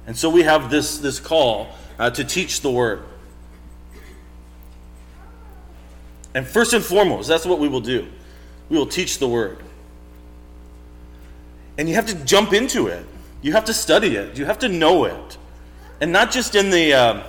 And 0.06 0.16
so 0.16 0.28
we 0.28 0.42
have 0.42 0.71
this, 0.71 0.99
this 0.99 1.21
call 1.21 1.68
uh, 1.99 2.11
to 2.11 2.25
teach 2.25 2.62
the 2.62 2.71
Word. 2.71 3.04
And 6.35 6.47
first 6.47 6.73
and 6.73 6.85
foremost, 6.85 7.28
that's 7.28 7.47
what 7.47 7.61
we 7.61 7.68
will 7.68 7.80
do. 7.80 8.09
We 8.68 8.76
will 8.76 8.87
teach 8.87 9.18
the 9.18 9.28
Word. 9.28 9.59
And 11.78 11.88
you 11.88 11.94
have 11.94 12.06
to 12.06 12.14
jump 12.24 12.52
into 12.52 12.86
it. 12.88 13.04
You 13.40 13.52
have 13.52 13.64
to 13.66 13.74
study 13.74 14.16
it. 14.16 14.38
You 14.38 14.44
have 14.44 14.60
to 14.60 14.68
know 14.68 15.04
it. 15.04 15.38
And 16.00 16.12
not 16.12 16.30
just 16.30 16.54
in 16.54 16.70
the, 16.70 16.94
uh, 16.94 17.22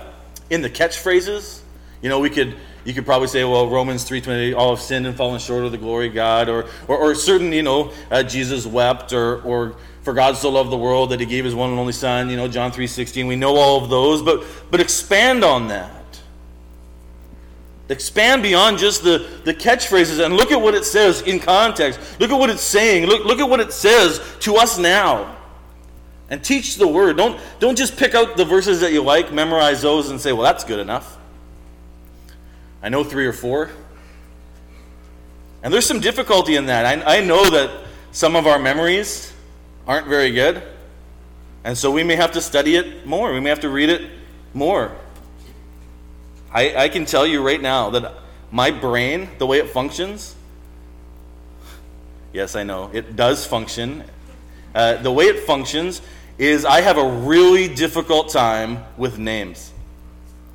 in 0.50 0.62
the 0.62 0.70
catchphrases. 0.70 1.60
You 2.02 2.08
know, 2.08 2.20
we 2.20 2.30
could, 2.30 2.54
you 2.84 2.92
could 2.92 3.06
probably 3.06 3.28
say, 3.28 3.44
well, 3.44 3.68
Romans 3.68 4.08
3.20, 4.08 4.54
all 4.54 4.76
have 4.76 4.84
sinned 4.84 5.06
and 5.06 5.16
fallen 5.16 5.40
short 5.40 5.64
of 5.64 5.72
the 5.72 5.78
glory 5.78 6.08
of 6.08 6.14
God. 6.14 6.48
Or, 6.48 6.66
or, 6.86 6.98
or 6.98 7.14
certain, 7.14 7.52
you 7.52 7.62
know, 7.62 7.92
uh, 8.10 8.22
Jesus 8.22 8.66
wept. 8.66 9.12
Or, 9.12 9.40
or 9.42 9.76
for 10.02 10.12
God 10.12 10.36
so 10.36 10.50
loved 10.50 10.70
the 10.70 10.76
world 10.76 11.10
that 11.10 11.20
he 11.20 11.26
gave 11.26 11.44
his 11.44 11.54
one 11.54 11.70
and 11.70 11.78
only 11.78 11.94
son. 11.94 12.28
You 12.28 12.36
know, 12.36 12.46
John 12.46 12.70
3.16. 12.72 13.26
We 13.26 13.36
know 13.36 13.56
all 13.56 13.82
of 13.82 13.90
those. 13.90 14.22
But, 14.22 14.44
but 14.70 14.80
expand 14.80 15.42
on 15.42 15.68
that. 15.68 16.03
Expand 17.88 18.42
beyond 18.42 18.78
just 18.78 19.04
the, 19.04 19.26
the 19.44 19.52
catchphrases 19.52 20.24
and 20.24 20.34
look 20.34 20.50
at 20.50 20.60
what 20.60 20.74
it 20.74 20.84
says 20.84 21.20
in 21.22 21.38
context. 21.38 22.00
Look 22.18 22.30
at 22.30 22.38
what 22.38 22.48
it's 22.48 22.62
saying. 22.62 23.06
Look, 23.06 23.26
look 23.26 23.40
at 23.40 23.48
what 23.48 23.60
it 23.60 23.72
says 23.72 24.22
to 24.40 24.56
us 24.56 24.78
now. 24.78 25.36
And 26.30 26.42
teach 26.42 26.76
the 26.76 26.88
word. 26.88 27.18
Don't, 27.18 27.38
don't 27.60 27.76
just 27.76 27.98
pick 27.98 28.14
out 28.14 28.38
the 28.38 28.44
verses 28.44 28.80
that 28.80 28.92
you 28.92 29.02
like, 29.02 29.32
memorize 29.32 29.82
those, 29.82 30.08
and 30.08 30.18
say, 30.18 30.32
well, 30.32 30.42
that's 30.42 30.64
good 30.64 30.78
enough. 30.78 31.18
I 32.82 32.88
know 32.88 33.04
three 33.04 33.26
or 33.26 33.34
four. 33.34 33.70
And 35.62 35.72
there's 35.72 35.86
some 35.86 36.00
difficulty 36.00 36.56
in 36.56 36.66
that. 36.66 36.86
I, 36.86 37.18
I 37.18 37.20
know 37.20 37.50
that 37.50 37.84
some 38.12 38.34
of 38.34 38.46
our 38.46 38.58
memories 38.58 39.32
aren't 39.86 40.06
very 40.06 40.30
good. 40.30 40.62
And 41.64 41.76
so 41.76 41.90
we 41.90 42.02
may 42.02 42.16
have 42.16 42.32
to 42.32 42.40
study 42.40 42.76
it 42.76 43.06
more. 43.06 43.32
We 43.32 43.40
may 43.40 43.50
have 43.50 43.60
to 43.60 43.68
read 43.68 43.90
it 43.90 44.10
more. 44.54 44.96
I, 46.54 46.84
I 46.84 46.88
can 46.88 47.04
tell 47.04 47.26
you 47.26 47.42
right 47.42 47.60
now 47.60 47.90
that 47.90 48.14
my 48.52 48.70
brain, 48.70 49.28
the 49.38 49.46
way 49.46 49.58
it 49.58 49.70
functions, 49.70 50.36
yes, 52.32 52.54
I 52.54 52.62
know, 52.62 52.90
it 52.92 53.16
does 53.16 53.44
function. 53.44 54.04
Uh, 54.72 55.02
the 55.02 55.10
way 55.10 55.24
it 55.24 55.40
functions 55.40 56.00
is 56.38 56.64
I 56.64 56.80
have 56.80 56.96
a 56.96 57.08
really 57.08 57.72
difficult 57.74 58.28
time 58.28 58.84
with 58.96 59.18
names. 59.18 59.72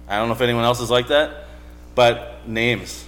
I 0.07 0.17
don't 0.17 0.29
know 0.29 0.33
if 0.33 0.41
anyone 0.41 0.63
else 0.63 0.79
is 0.79 0.89
like 0.89 1.09
that, 1.09 1.45
but 1.95 2.47
names. 2.47 3.05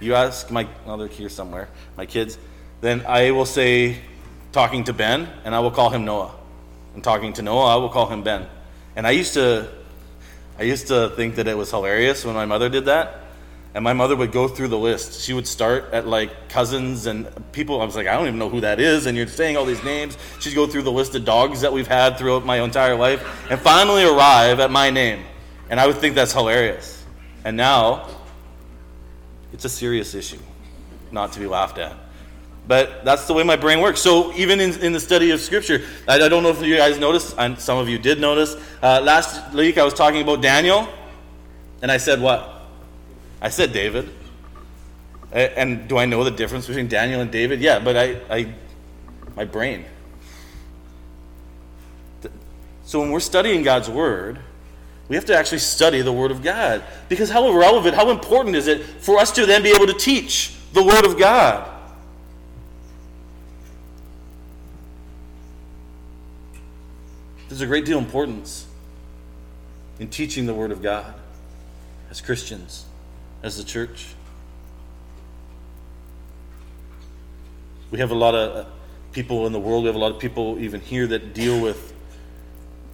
You 0.00 0.14
ask 0.14 0.50
my, 0.50 0.66
well, 0.86 0.96
they're 0.96 1.08
here 1.08 1.28
somewhere, 1.28 1.68
my 1.96 2.06
kids, 2.06 2.38
then 2.80 3.04
I 3.06 3.30
will 3.30 3.46
say, 3.46 3.98
talking 4.50 4.84
to 4.84 4.92
Ben, 4.92 5.28
and 5.44 5.54
I 5.54 5.60
will 5.60 5.70
call 5.70 5.90
him 5.90 6.04
Noah. 6.04 6.34
And 6.94 7.04
talking 7.04 7.32
to 7.34 7.42
Noah, 7.42 7.74
I 7.74 7.76
will 7.76 7.88
call 7.88 8.08
him 8.08 8.22
Ben. 8.22 8.46
And 8.96 9.06
I 9.06 9.12
used 9.12 9.34
to, 9.34 9.68
I 10.62 10.66
used 10.66 10.86
to 10.86 11.08
think 11.16 11.34
that 11.34 11.48
it 11.48 11.58
was 11.58 11.72
hilarious 11.72 12.24
when 12.24 12.36
my 12.36 12.46
mother 12.46 12.68
did 12.68 12.84
that. 12.84 13.18
And 13.74 13.82
my 13.82 13.94
mother 13.94 14.14
would 14.14 14.30
go 14.30 14.46
through 14.46 14.68
the 14.68 14.78
list. 14.78 15.20
She 15.20 15.32
would 15.32 15.48
start 15.48 15.92
at 15.92 16.06
like 16.06 16.48
cousins 16.50 17.06
and 17.06 17.26
people. 17.50 17.80
I 17.80 17.84
was 17.84 17.96
like, 17.96 18.06
I 18.06 18.12
don't 18.12 18.28
even 18.28 18.38
know 18.38 18.48
who 18.48 18.60
that 18.60 18.78
is. 18.78 19.06
And 19.06 19.16
you're 19.16 19.26
saying 19.26 19.56
all 19.56 19.64
these 19.64 19.82
names. 19.82 20.16
She'd 20.38 20.54
go 20.54 20.68
through 20.68 20.82
the 20.82 20.92
list 20.92 21.16
of 21.16 21.24
dogs 21.24 21.62
that 21.62 21.72
we've 21.72 21.88
had 21.88 22.16
throughout 22.16 22.46
my 22.46 22.62
entire 22.62 22.94
life 22.94 23.50
and 23.50 23.58
finally 23.60 24.04
arrive 24.04 24.60
at 24.60 24.70
my 24.70 24.90
name. 24.90 25.24
And 25.68 25.80
I 25.80 25.88
would 25.88 25.96
think 25.96 26.14
that's 26.14 26.32
hilarious. 26.32 27.04
And 27.44 27.56
now, 27.56 28.08
it's 29.52 29.64
a 29.64 29.68
serious 29.68 30.14
issue, 30.14 30.38
not 31.10 31.32
to 31.32 31.40
be 31.40 31.48
laughed 31.48 31.78
at. 31.78 31.96
But 32.66 33.04
that's 33.04 33.26
the 33.26 33.34
way 33.34 33.42
my 33.42 33.56
brain 33.56 33.80
works. 33.80 34.00
So 34.00 34.32
even 34.34 34.60
in, 34.60 34.72
in 34.80 34.92
the 34.92 35.00
study 35.00 35.30
of 35.32 35.40
Scripture, 35.40 35.82
I, 36.06 36.14
I 36.14 36.28
don't 36.28 36.42
know 36.42 36.50
if 36.50 36.62
you 36.62 36.76
guys 36.76 36.98
noticed, 36.98 37.34
and 37.36 37.58
some 37.58 37.78
of 37.78 37.88
you 37.88 37.98
did 37.98 38.20
notice. 38.20 38.56
Uh, 38.82 39.00
last 39.00 39.52
week 39.52 39.78
I 39.78 39.84
was 39.84 39.94
talking 39.94 40.22
about 40.22 40.42
Daniel, 40.42 40.88
and 41.82 41.90
I 41.90 41.96
said 41.96 42.20
what? 42.20 42.62
I 43.40 43.48
said 43.48 43.72
David. 43.72 44.10
And 45.32 45.88
do 45.88 45.96
I 45.96 46.04
know 46.04 46.24
the 46.24 46.30
difference 46.30 46.66
between 46.66 46.88
Daniel 46.88 47.20
and 47.20 47.30
David? 47.30 47.60
Yeah, 47.60 47.78
but 47.78 47.96
I, 47.96 48.20
I 48.28 48.54
my 49.34 49.44
brain. 49.44 49.84
So 52.84 53.00
when 53.00 53.10
we're 53.10 53.20
studying 53.20 53.62
God's 53.62 53.88
Word, 53.88 54.38
we 55.08 55.16
have 55.16 55.24
to 55.26 55.36
actually 55.36 55.58
study 55.58 56.02
the 56.02 56.12
Word 56.12 56.30
of 56.30 56.42
God. 56.42 56.82
Because 57.08 57.30
how 57.30 57.50
relevant, 57.50 57.94
how 57.94 58.10
important 58.10 58.54
is 58.56 58.68
it 58.68 58.82
for 58.82 59.18
us 59.18 59.32
to 59.32 59.46
then 59.46 59.62
be 59.62 59.70
able 59.70 59.86
to 59.86 59.94
teach 59.94 60.54
the 60.74 60.82
Word 60.82 61.04
of 61.06 61.18
God? 61.18 61.68
There's 67.52 67.60
a 67.60 67.66
great 67.66 67.84
deal 67.84 67.98
of 67.98 68.04
importance 68.04 68.66
in 69.98 70.08
teaching 70.08 70.46
the 70.46 70.54
Word 70.54 70.70
of 70.70 70.80
God 70.80 71.12
as 72.10 72.22
Christians, 72.22 72.86
as 73.42 73.58
the 73.58 73.62
church. 73.62 74.14
We 77.90 77.98
have 77.98 78.10
a 78.10 78.14
lot 78.14 78.34
of 78.34 78.56
uh, 78.56 78.70
people 79.12 79.46
in 79.46 79.52
the 79.52 79.60
world, 79.60 79.82
we 79.82 79.88
have 79.88 79.96
a 79.96 79.98
lot 79.98 80.12
of 80.12 80.18
people 80.18 80.58
even 80.60 80.80
here 80.80 81.06
that 81.08 81.34
deal 81.34 81.60
with 81.60 81.92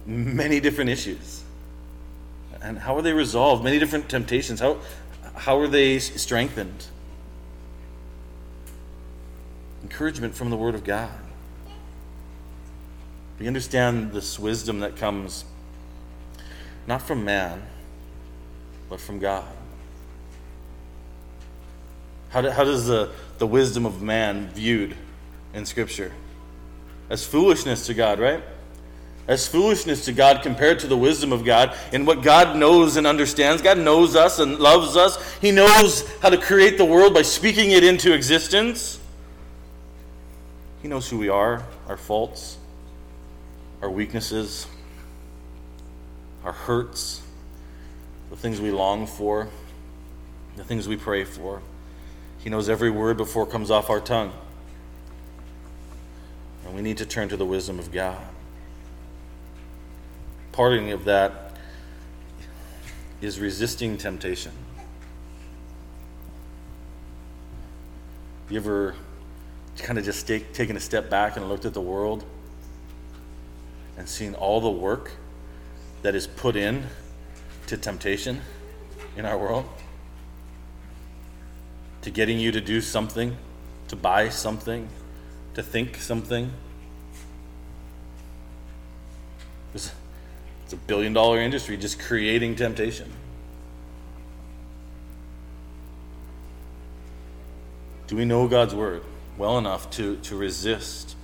many 0.05 0.59
different 0.59 0.89
issues. 0.89 1.41
And 2.61 2.77
how 2.77 2.97
are 2.97 3.01
they 3.01 3.13
resolved? 3.13 3.63
Many 3.63 3.79
different 3.79 4.09
temptations. 4.09 4.59
How, 4.59 4.79
how 5.35 5.57
are 5.57 5.69
they 5.69 5.99
strengthened? 5.99 6.87
Encouragement 9.83 10.35
from 10.35 10.49
the 10.49 10.57
Word 10.57 10.75
of 10.75 10.83
God. 10.83 11.28
We 13.39 13.47
understand 13.47 14.11
this 14.11 14.37
wisdom 14.37 14.81
that 14.81 14.97
comes 14.97 15.45
not 16.85 17.01
from 17.01 17.23
man, 17.23 17.61
but 18.89 18.99
from 18.99 19.19
God. 19.19 19.45
How, 22.29 22.41
do, 22.41 22.49
how 22.49 22.63
does 22.63 22.87
the, 22.87 23.11
the 23.37 23.47
wisdom 23.47 23.85
of 23.85 24.01
man 24.01 24.49
viewed 24.49 24.95
in 25.53 25.65
Scripture? 25.65 26.11
As 27.09 27.25
foolishness 27.25 27.87
to 27.87 27.93
God, 27.93 28.19
right? 28.19 28.43
As 29.27 29.47
foolishness 29.47 30.05
to 30.05 30.11
God 30.11 30.41
compared 30.41 30.79
to 30.79 30.87
the 30.87 30.97
wisdom 30.97 31.31
of 31.31 31.45
God 31.45 31.75
and 31.93 32.05
what 32.05 32.23
God 32.23 32.57
knows 32.57 32.97
and 32.97 33.07
understands. 33.07 33.61
God 33.61 33.77
knows 33.77 34.15
us 34.15 34.39
and 34.39 34.59
loves 34.59 34.97
us. 34.97 35.37
He 35.39 35.51
knows 35.51 36.07
how 36.19 36.29
to 36.29 36.37
create 36.37 36.77
the 36.77 36.85
world 36.85 37.13
by 37.13 37.21
speaking 37.21 37.71
it 37.71 37.83
into 37.83 38.13
existence. 38.13 38.99
He 40.81 40.87
knows 40.87 41.09
who 41.09 41.17
we 41.17 41.29
are, 41.29 41.63
our 41.87 41.97
faults, 41.97 42.57
our 43.81 43.89
weaknesses, 43.89 44.67
our 46.43 46.51
hurts, 46.51 47.21
the 48.29 48.35
things 48.35 48.59
we 48.61 48.71
long 48.71 49.07
for, 49.07 49.47
the 50.55 50.63
things 50.63 50.87
we 50.87 50.97
pray 50.97 51.23
for. 51.23 51.61
He 52.39 52.49
knows 52.49 52.69
every 52.69 52.89
word 52.89 53.17
before 53.17 53.43
it 53.43 53.49
comes 53.49 53.71
off 53.71 53.89
our 53.89 53.99
tongue. 53.99 54.33
And 56.65 56.75
we 56.75 56.81
need 56.81 56.97
to 56.97 57.05
turn 57.05 57.29
to 57.29 57.37
the 57.37 57.45
wisdom 57.45 57.79
of 57.79 57.91
God. 57.91 58.21
Parting 60.51 60.91
of 60.91 61.05
that 61.05 61.57
is 63.21 63.39
resisting 63.39 63.97
temptation. 63.97 64.51
You 68.49 68.57
ever 68.57 68.95
kind 69.77 69.99
of 69.99 70.05
just 70.05 70.27
take, 70.27 70.53
taken 70.53 70.75
a 70.75 70.79
step 70.79 71.09
back 71.09 71.37
and 71.37 71.47
looked 71.47 71.65
at 71.65 71.73
the 71.73 71.81
world? 71.81 72.25
And 73.99 74.07
seeing 74.07 74.33
all 74.33 74.61
the 74.61 74.69
work 74.71 75.11
that 76.03 76.15
is 76.15 76.25
put 76.25 76.55
in 76.55 76.85
to 77.67 77.75
temptation 77.75 78.41
in 79.17 79.25
our 79.25 79.37
world, 79.37 79.67
to 82.01 82.09
getting 82.09 82.39
you 82.39 82.49
to 82.53 82.61
do 82.61 82.79
something, 82.79 83.35
to 83.89 83.97
buy 83.97 84.29
something, 84.29 84.87
to 85.53 85.61
think 85.61 85.97
something. 85.97 86.51
It's, 89.75 89.91
a 90.71 90.75
billion 90.75 91.13
dollar 91.13 91.39
industry 91.39 91.75
just 91.77 91.99
creating 91.99 92.55
temptation. 92.55 93.11
Do 98.07 98.15
we 98.15 98.23
know 98.23 98.47
God's 98.47 98.75
word 98.75 99.03
well 99.35 99.57
enough 99.57 99.89
to, 99.91 100.17
to 100.17 100.37
resist 100.37 101.15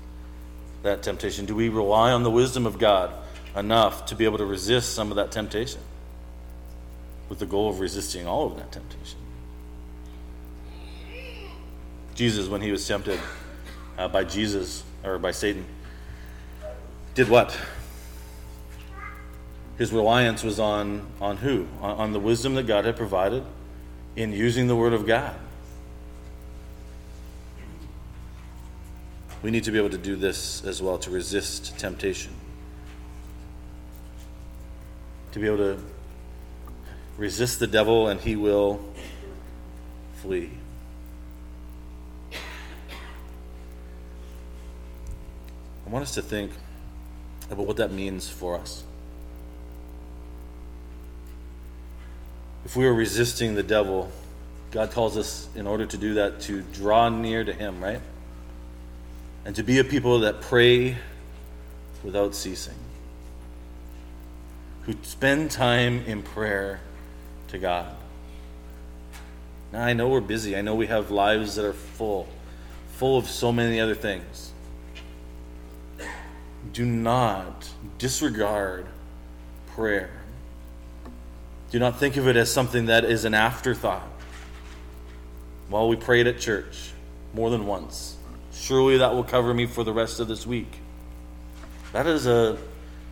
that 0.85 1.03
temptation? 1.03 1.45
Do 1.45 1.55
we 1.55 1.69
rely 1.69 2.11
on 2.11 2.23
the 2.23 2.31
wisdom 2.31 2.65
of 2.65 2.79
God 2.79 3.13
enough 3.55 4.05
to 4.07 4.15
be 4.15 4.25
able 4.25 4.37
to 4.37 4.45
resist 4.45 4.93
some 4.93 5.11
of 5.11 5.17
that 5.17 5.31
temptation 5.31 5.81
with 7.29 7.39
the 7.39 7.45
goal 7.45 7.69
of 7.69 7.79
resisting 7.79 8.25
all 8.25 8.47
of 8.47 8.57
that 8.57 8.71
temptation? 8.71 9.19
Jesus, 12.15 12.47
when 12.47 12.61
he 12.61 12.71
was 12.71 12.87
tempted 12.87 13.19
uh, 13.97 14.07
by 14.07 14.23
Jesus 14.23 14.83
or 15.03 15.19
by 15.19 15.31
Satan, 15.31 15.65
did 17.13 17.29
what? 17.29 17.57
His 19.77 19.91
reliance 19.91 20.43
was 20.43 20.59
on, 20.59 21.05
on 21.19 21.37
who? 21.37 21.67
On, 21.81 21.97
on 21.97 22.13
the 22.13 22.19
wisdom 22.19 22.55
that 22.55 22.67
God 22.67 22.85
had 22.85 22.95
provided 22.95 23.43
in 24.15 24.31
using 24.31 24.67
the 24.67 24.75
Word 24.75 24.93
of 24.93 25.05
God. 25.05 25.35
We 29.45 29.51
need 29.51 29.65
to 29.65 29.71
be 29.71 29.77
able 29.77 29.91
to 29.91 29.99
do 29.99 30.15
this 30.15 30.65
as 30.65 30.81
well 30.81 30.97
to 30.97 31.11
resist 31.11 31.77
temptation. 31.77 32.33
To 35.33 35.39
be 35.39 35.45
able 35.45 35.57
to 35.57 35.77
resist 37.15 37.59
the 37.59 37.67
devil 37.67 38.07
and 38.07 38.19
he 38.19 38.35
will 38.35 38.83
flee. 40.15 40.49
I 45.85 45.91
want 45.91 46.01
us 46.01 46.15
to 46.15 46.23
think 46.23 46.49
about 47.51 47.67
what 47.67 47.77
that 47.77 47.91
means 47.91 48.27
for 48.27 48.55
us. 48.57 48.83
If 52.65 52.75
we 52.75 52.87
are 52.87 52.93
resisting 52.95 53.53
the 53.53 53.61
devil, 53.61 54.11
God 54.71 54.89
calls 54.89 55.15
us, 55.17 55.47
in 55.53 55.67
order 55.67 55.85
to 55.85 55.97
do 55.97 56.15
that, 56.15 56.41
to 56.41 56.63
draw 56.63 57.09
near 57.09 57.43
to 57.43 57.53
him, 57.53 57.79
right? 57.83 58.01
And 59.45 59.55
to 59.55 59.63
be 59.63 59.77
a 59.77 59.83
people 59.83 60.19
that 60.21 60.41
pray 60.41 60.97
without 62.03 62.33
ceasing, 62.33 62.73
who 64.83 64.95
spend 65.03 65.51
time 65.51 66.03
in 66.05 66.23
prayer 66.23 66.81
to 67.49 67.59
God. 67.59 67.95
Now, 69.71 69.83
I 69.83 69.93
know 69.93 70.09
we're 70.09 70.21
busy. 70.21 70.57
I 70.57 70.61
know 70.61 70.73
we 70.73 70.87
have 70.87 71.11
lives 71.11 71.55
that 71.55 71.65
are 71.65 71.73
full, 71.73 72.27
full 72.93 73.17
of 73.17 73.27
so 73.27 73.51
many 73.51 73.79
other 73.79 73.95
things. 73.95 74.51
Do 76.73 76.85
not 76.85 77.69
disregard 77.97 78.87
prayer. 79.67 80.09
Do 81.71 81.79
not 81.79 81.99
think 81.99 82.17
of 82.17 82.27
it 82.27 82.35
as 82.35 82.51
something 82.51 82.85
that 82.87 83.05
is 83.05 83.25
an 83.25 83.33
afterthought. 83.33 84.07
While 85.69 85.89
we 85.89 85.95
prayed 85.95 86.25
at 86.27 86.39
church 86.39 86.91
more 87.33 87.49
than 87.49 87.65
once, 87.65 88.14
Surely 88.55 88.97
that 88.97 89.13
will 89.13 89.23
cover 89.23 89.53
me 89.53 89.65
for 89.65 89.83
the 89.83 89.93
rest 89.93 90.19
of 90.19 90.27
this 90.27 90.47
week. 90.47 90.79
That 91.93 92.07
is 92.07 92.25
a 92.25 92.57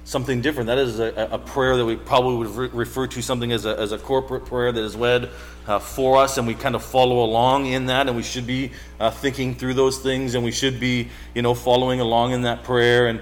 something 0.06 0.42
different. 0.42 0.68
That 0.68 0.78
is 0.78 1.00
a, 1.00 1.30
a 1.32 1.38
prayer 1.38 1.78
that 1.78 1.86
we 1.86 1.96
probably 1.96 2.36
would 2.36 2.50
re- 2.50 2.70
refer 2.74 3.08
to 3.08 3.22
something 3.22 3.52
as 3.52 3.66
a, 3.66 3.80
as 3.80 3.92
a 3.92 3.98
corporate 3.98 4.46
prayer 4.46 4.72
that 4.72 4.84
is 4.84 4.96
led 4.96 5.30
uh, 5.68 5.80
for 5.80 6.18
us, 6.18 6.38
and 6.38 6.46
we 6.46 6.56
kind 6.56 6.76
of 6.76 6.84
follow 6.84 7.24
along 7.24 7.68
in 7.68 7.86
that, 7.86 8.08
and 8.08 8.16
we 8.18 8.24
should 8.24 8.46
be 8.46 8.72
uh, 9.00 9.12
thinking 9.12 9.56
through 9.56 9.76
those 9.76 10.00
things, 10.00 10.36
and 10.36 10.44
we 10.44 10.52
should 10.52 10.80
be, 10.80 11.10
you 11.34 11.42
know, 11.42 11.54
following 11.54 12.00
along 12.00 12.34
in 12.34 12.42
that 12.44 12.64
prayer 12.64 13.08
and 13.08 13.22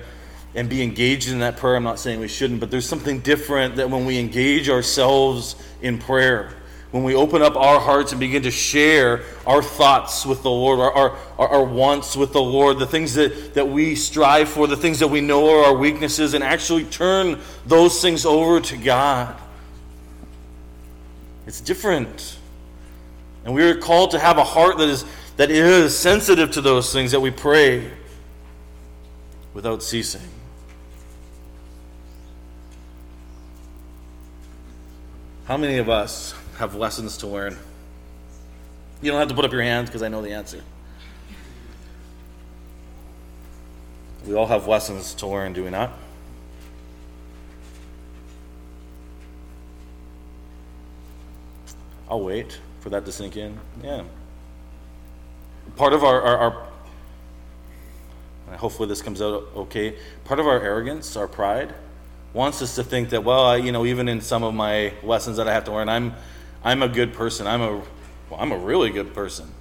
and 0.54 0.68
be 0.68 0.82
engaged 0.84 1.30
in 1.30 1.40
that 1.40 1.56
prayer. 1.58 1.76
I'm 1.76 1.84
not 1.84 2.00
saying 2.00 2.20
we 2.20 2.28
shouldn't, 2.28 2.60
but 2.60 2.70
there's 2.72 2.88
something 2.88 3.20
different 3.22 3.78
that 3.78 3.90
when 3.90 4.06
we 4.06 4.20
engage 4.20 4.70
ourselves 4.70 5.56
in 5.82 5.98
prayer 5.98 6.54
when 6.92 7.04
we 7.04 7.16
open 7.16 7.42
up 7.42 7.56
our 7.56 7.80
hearts 7.80 8.12
and 8.12 8.20
begin 8.20 8.44
to 8.44 8.52
share 8.52 9.24
our 9.48 9.64
thoughts 9.64 10.26
with 10.26 10.44
the 10.44 10.52
Lord, 10.52 10.80
our, 10.80 10.92
our, 10.92 11.48
our, 11.48 11.64
wants 11.64 12.18
with 12.18 12.34
the 12.34 12.42
Lord, 12.42 12.80
the 12.80 12.86
things 12.86 13.14
that, 13.14 13.54
that 13.54 13.70
we 13.70 13.96
strive 13.96 14.50
for, 14.50 14.68
the 14.68 14.76
things 14.76 15.00
that 15.00 15.08
we 15.08 15.22
know 15.22 15.50
are 15.50 15.68
our 15.68 15.74
weaknesses, 15.74 16.34
and 16.34 16.44
actually 16.44 16.84
turn 16.84 17.40
those 17.66 18.02
things 18.02 18.26
over 18.26 18.60
to 18.60 18.76
God. 18.76 19.40
It's 21.48 21.62
different. 21.62 22.38
And 23.46 23.54
we 23.54 23.64
are 23.64 23.76
called 23.76 24.12
to 24.12 24.20
have 24.20 24.38
a 24.38 24.44
heart 24.44 24.78
that 24.78 24.90
is, 24.90 25.06
that 25.38 25.50
is 25.50 25.98
sensitive 25.98 26.52
to 26.52 26.62
those 26.62 26.92
things, 26.92 27.12
that 27.12 27.22
we 27.22 27.32
pray 27.32 27.90
without 29.54 29.82
ceasing. 29.82 30.22
How 35.46 35.56
many 35.56 35.78
of 35.78 35.90
us 35.90 36.34
have 36.62 36.76
lessons 36.76 37.18
to 37.18 37.26
learn. 37.26 37.58
You 39.02 39.10
don't 39.10 39.20
have 39.20 39.30
to 39.30 39.34
put 39.34 39.46
up 39.46 39.52
your 39.52 39.64
hands 39.64 39.90
because 39.90 40.04
I 40.04 40.10
know 40.10 40.22
the 40.22 40.32
answer. 40.32 40.62
We 44.28 44.36
all 44.36 44.46
have 44.46 44.68
lessons 44.68 45.16
to 45.16 45.28
learn, 45.28 45.54
do 45.54 45.64
we 45.64 45.72
not? 45.72 45.92
I'll 52.08 52.22
wait 52.22 52.60
for 52.82 52.92
that 52.92 53.06
to 53.06 53.12
sink 53.12 53.38
in. 53.38 53.60
Yeah. 53.84 54.04
Part 55.78 55.94
of 55.94 56.04
our, 56.04 56.22
our, 56.22 56.38
our 56.38 56.68
hopefully 58.58 58.88
this 58.88 59.02
comes 59.02 59.20
out 59.20 59.48
okay. 59.56 59.96
Part 60.26 60.40
of 60.40 60.46
our 60.46 60.62
arrogance, 60.62 61.16
our 61.16 61.28
pride, 61.28 61.74
wants 62.34 62.62
us 62.62 62.76
to 62.76 62.84
think 62.84 63.10
that, 63.10 63.24
well, 63.24 63.46
I, 63.46 63.56
you 63.56 63.72
know, 63.72 63.84
even 63.88 64.08
in 64.08 64.22
some 64.22 64.44
of 64.44 64.54
my 64.54 64.94
lessons 65.02 65.38
that 65.38 65.48
I 65.48 65.54
have 65.54 65.64
to 65.64 65.72
learn, 65.72 65.90
I'm 65.90 66.14
I'm 66.64 66.84
a 66.84 66.88
good 66.88 67.14
person. 67.14 67.48
I'm 67.48 67.62
a, 67.62 67.72
well, 68.30 68.40
I'm 68.40 68.52
a 68.52 68.58
really 68.58 68.92
good 68.92 69.14
person. 69.14 69.52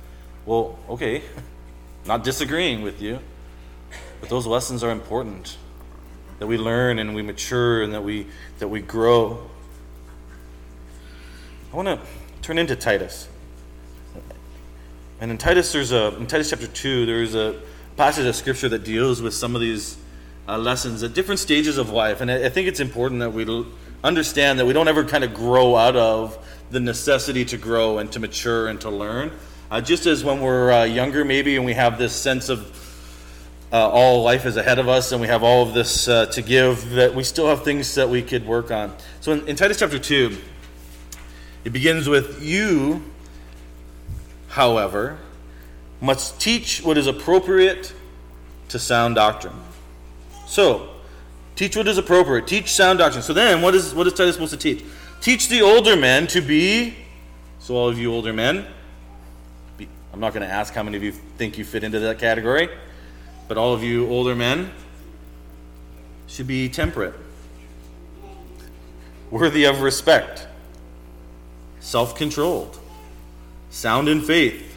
Well, 0.45 0.79
okay, 0.89 1.23
not 2.07 2.25
disagreeing 2.25 2.83
with 2.83 3.01
you, 3.01 3.21
but 4.21 4.29
those 4.29 4.47
lessons 4.47 4.85
are 4.85 4.91
important. 4.91 5.57
That 6.39 6.47
we 6.47 6.57
learn 6.57 6.99
and 6.99 7.15
we 7.15 7.23
mature 7.23 7.83
and 7.83 7.93
that 7.93 8.03
we 8.03 8.27
that 8.61 8.69
we 8.69 8.81
grow. 8.81 9.51
I 11.73 11.77
want 11.77 11.89
to 11.89 12.01
turn 12.41 12.57
into 12.57 12.75
Titus. 12.77 13.29
And 15.21 15.31
in 15.31 15.37
Titus, 15.37 15.73
there's 15.73 15.93
a 15.93 16.17
in 16.17 16.27
Titus 16.27 16.49
chapter 16.49 16.67
two, 16.67 17.05
there's 17.05 17.35
a 17.35 17.61
passage 17.97 18.27
of 18.27 18.35
scripture 18.35 18.71
that 18.71 18.85
deals 18.85 19.21
with 19.21 19.35
some 19.35 19.55
of 19.55 19.61
these 19.61 19.99
uh, 20.49 20.57
lessons 20.57 21.03
at 21.03 21.13
different 21.13 21.39
stages 21.39 21.77
of 21.77 21.91
life, 21.91 22.23
and 22.23 22.31
I, 22.31 22.47
I 22.47 22.49
think 22.49 22.69
it's 22.69 22.81
important 22.81 23.21
that 23.21 23.35
we 23.35 23.67
understand 24.03 24.59
that 24.59 24.65
we 24.67 24.73
don't 24.73 24.89
ever 24.89 25.05
kind 25.05 25.23
of 25.25 25.35
grow 25.35 25.77
out 25.77 25.97
of 25.97 26.39
the 26.71 26.81
necessity 26.81 27.45
to 27.45 27.57
grow 27.57 27.99
and 27.99 28.11
to 28.13 28.21
mature 28.21 28.69
and 28.69 28.81
to 28.81 28.91
learn. 28.91 29.33
Uh, 29.71 29.81
just 29.81 30.07
as 30.07 30.25
when 30.25 30.41
we're 30.41 30.73
uh, 30.73 30.85
younger, 30.85 31.25
maybe, 31.25 31.57
and 31.57 31.65
we 31.65 31.75
have 31.75 31.99
this 31.99 32.15
sense 32.15 32.49
of 32.49 32.77
uh, 33.73 33.89
all 33.89 34.23
life 34.23 34.47
is 34.47 34.57
ahead 34.57 34.79
of 34.79 34.89
us 34.89 35.13
and 35.13 35.21
we 35.21 35.29
have 35.29 35.43
all 35.43 35.63
of 35.63 35.75
this 35.75 36.09
uh, 36.09 36.27
to 36.27 36.43
give, 36.43 36.91
that 36.91 37.15
we 37.15 37.23
still 37.23 37.49
have 37.49 37.63
things 37.65 37.95
that 37.95 38.09
we 38.09 38.23
could 38.23 38.47
work 38.47 38.71
on. 38.71 38.93
So 39.21 39.33
in, 39.33 39.47
in 39.49 39.57
Titus 39.57 39.79
chapter 39.79 39.99
2, 39.99 40.37
it 41.65 41.71
begins 41.71 42.09
with 42.09 42.43
You, 42.43 43.03
however, 44.49 45.19
must 46.01 46.41
teach 46.41 46.83
what 46.83 46.97
is 46.97 47.07
appropriate 47.07 47.93
to 48.69 48.79
sound 48.79 49.17
doctrine. 49.17 49.55
So, 50.47 50.89
teach 51.55 51.77
what 51.77 51.87
is 51.87 51.99
appropriate. 51.99 52.47
Teach 52.47 52.73
sound 52.73 52.99
doctrine. 52.99 53.23
So 53.23 53.33
then, 53.33 53.61
what 53.63 53.75
is, 53.75 53.95
what 53.95 54.07
is 54.07 54.15
Titus 54.15 54.35
supposed 54.35 54.53
to 54.53 54.59
teach? 54.59 54.85
Teach 55.21 55.49
the 55.49 55.61
older 55.61 55.97
men 55.97 56.27
to 56.29 56.41
be, 56.41 56.97
so 57.59 57.77
all 57.77 57.91
of 57.91 57.99
you 57.99 58.11
older 58.11 58.33
men, 58.33 58.65
be, 59.77 59.87
I'm 60.15 60.21
not 60.21 60.33
going 60.33 60.47
to 60.47 60.53
ask 60.53 60.73
how 60.73 60.83
many 60.83 60.97
of 60.97 61.03
you 61.03 61.13
think 61.13 61.59
you 61.59 61.65
fit 61.65 61.85
into 61.85 62.01
that 62.01 62.19
category, 62.19 62.71
but 63.47 63.59
all 63.59 63.75
of 63.75 63.83
you 63.83 64.09
older 64.09 64.35
men 64.35 64.71
should 66.27 66.47
be 66.47 66.71
temperate, 66.71 67.13
worthy 69.31 69.65
of 69.65 69.83
respect, 69.83 70.47
self 71.81 72.17
controlled, 72.17 72.81
sound 73.69 74.09
in 74.09 74.23
faith, 74.23 74.75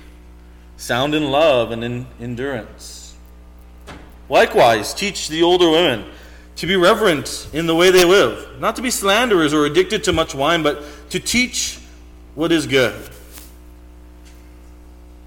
sound 0.75 1.15
in 1.15 1.31
love 1.31 1.71
and 1.71 1.85
in 1.85 2.05
endurance. 2.19 3.15
Likewise, 4.27 4.93
teach 4.93 5.29
the 5.29 5.41
older 5.41 5.69
women 5.69 6.03
to 6.55 6.67
be 6.67 6.75
reverent 6.75 7.49
in 7.53 7.65
the 7.65 7.75
way 7.75 7.91
they 7.91 8.05
live, 8.05 8.59
not 8.59 8.75
to 8.75 8.81
be 8.81 8.91
slanderers 8.91 9.53
or 9.53 9.65
addicted 9.65 10.03
to 10.05 10.13
much 10.13 10.35
wine, 10.35 10.63
but 10.63 10.83
to 11.09 11.19
teach 11.19 11.79
what 12.35 12.51
is 12.51 12.67
good. 12.67 13.09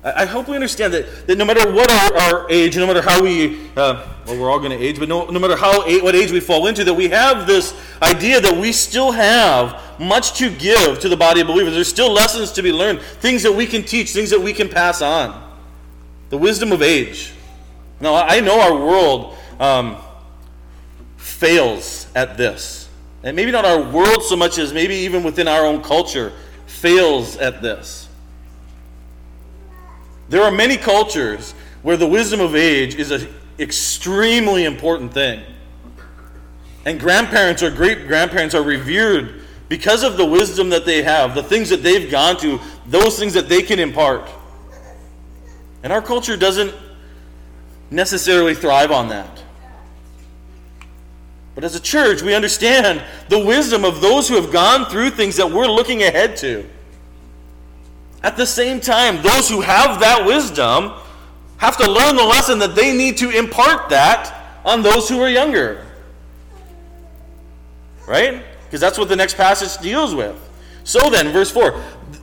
I, 0.05 0.25
hope 0.25 0.47
we 0.47 0.55
understand 0.55 0.95
that, 0.95 1.27
that 1.27 1.37
no 1.37 1.45
matter 1.45 1.73
what 1.73 1.91
our, 1.91 2.17
our 2.17 2.51
age, 2.51 2.77
no 2.77 2.87
matter 2.87 3.03
how 3.03 3.21
we, 3.21 3.69
uh, 3.77 4.07
well, 4.25 4.41
we're 4.41 4.49
all 4.49 4.61
going 4.61 4.71
to 4.71 4.77
age, 4.77 5.01
but 5.01 5.09
no, 5.09 5.27
no 5.27 5.41
matter 5.41 5.57
how 5.57 5.81
what 6.01 6.15
age 6.15 6.31
we 6.31 6.39
fall 6.39 6.69
into, 6.69 6.85
that 6.85 6.95
we 6.95 7.09
have 7.09 7.45
this 7.45 7.75
idea 8.01 8.41
that 8.41 8.57
we 8.57 8.71
still 8.71 9.11
have 9.11 9.83
much 9.99 10.39
to 10.39 10.49
give 10.49 11.01
to 11.01 11.09
the 11.09 11.17
body 11.17 11.41
of 11.41 11.49
believers. 11.49 11.75
There's 11.75 11.89
still 11.89 12.13
lessons 12.13 12.53
to 12.53 12.63
be 12.63 12.73
learned, 12.73 13.01
things 13.01 13.43
that 13.43 13.51
we 13.51 13.67
can 13.67 13.83
teach, 13.83 14.13
things 14.13 14.31
that 14.31 14.41
we 14.41 14.53
can 14.53 14.69
pass 14.69 15.03
on. 15.03 15.43
The 16.31 16.39
wisdom 16.39 16.71
of 16.71 16.83
age. 16.83 17.33
Now, 18.01 18.15
I 18.15 18.39
know 18.39 18.61
our 18.61 18.77
world. 18.77 19.37
Um, 19.59 19.97
fails 21.27 22.07
at 22.15 22.37
this. 22.37 22.89
And 23.23 23.35
maybe 23.35 23.51
not 23.51 23.65
our 23.65 23.83
world 23.83 24.23
so 24.23 24.37
much 24.37 24.59
as 24.59 24.73
maybe 24.73 24.95
even 24.95 25.25
within 25.25 25.49
our 25.49 25.67
own 25.67 25.83
culture 25.83 26.33
fails 26.67 27.37
at 27.37 27.61
this. 27.61 28.09
There 30.29 30.43
are 30.43 30.53
many 30.53 30.77
cultures 30.77 31.53
where 31.83 31.97
the 31.97 32.07
wisdom 32.07 32.41
of 32.41 32.55
age 32.55 32.95
is 32.95 33.11
an 33.11 33.29
extremely 33.59 34.65
important 34.65 35.13
thing. 35.13 35.43
And 36.85 37.01
grandparents 37.01 37.63
or 37.63 37.71
great 37.71 38.07
grandparents 38.07 38.55
are 38.55 38.63
revered 38.63 39.43
because 39.69 40.05
of 40.05 40.17
the 40.17 40.25
wisdom 40.25 40.71
that 40.71 40.87
they 40.87 41.03
have, 41.03 41.35
the 41.35 41.43
things 41.43 41.69
that 41.71 41.83
they've 41.83 42.09
gone 42.09 42.37
to, 42.39 42.61
those 42.87 43.19
things 43.19 43.35
that 43.35 43.49
they 43.49 43.63
can 43.63 43.81
impart. 43.81 44.31
And 45.83 45.93
our 45.93 46.03
culture 46.03 46.37
doesn't 46.37 46.73
necessarily 47.91 48.55
thrive 48.55 48.93
on 48.93 49.09
that. 49.09 49.43
But 51.57 51.65
as 51.65 51.75
a 51.75 51.81
church, 51.81 52.21
we 52.21 52.35
understand 52.35 53.03
the 53.31 53.39
wisdom 53.39 53.85
of 53.85 54.03
those 54.03 54.29
who 54.29 54.37
have 54.37 54.53
gone 54.53 54.85
through 54.91 55.11
things 55.11 55.37
that 55.37 55.51
we're 55.51 55.67
looking 55.67 56.03
ahead 56.03 56.37
to. 56.37 56.69
At 58.23 58.37
the 58.37 58.45
same 58.45 58.79
time, 58.79 59.23
those 59.23 59.49
who 59.49 59.63
have 59.63 59.99
that 60.01 60.27
wisdom 60.27 60.93
have 61.57 61.79
to 61.79 61.91
learn 61.91 62.15
the 62.15 62.25
lesson 62.25 62.59
that 62.59 62.75
they 62.75 62.95
need 62.95 63.17
to 63.17 63.31
impart 63.31 63.89
that 63.89 64.59
on 64.67 64.83
those 64.83 65.09
who 65.09 65.19
are 65.23 65.31
younger. 65.31 65.87
Right? 68.07 68.45
Because 68.65 68.81
that's 68.81 68.99
what 68.99 69.09
the 69.09 69.17
next 69.17 69.39
passage 69.39 69.83
deals 69.83 70.15
with. 70.15 70.37
So 70.85 71.09
then, 71.09 71.33
verse 71.33 71.51
4 71.51 71.81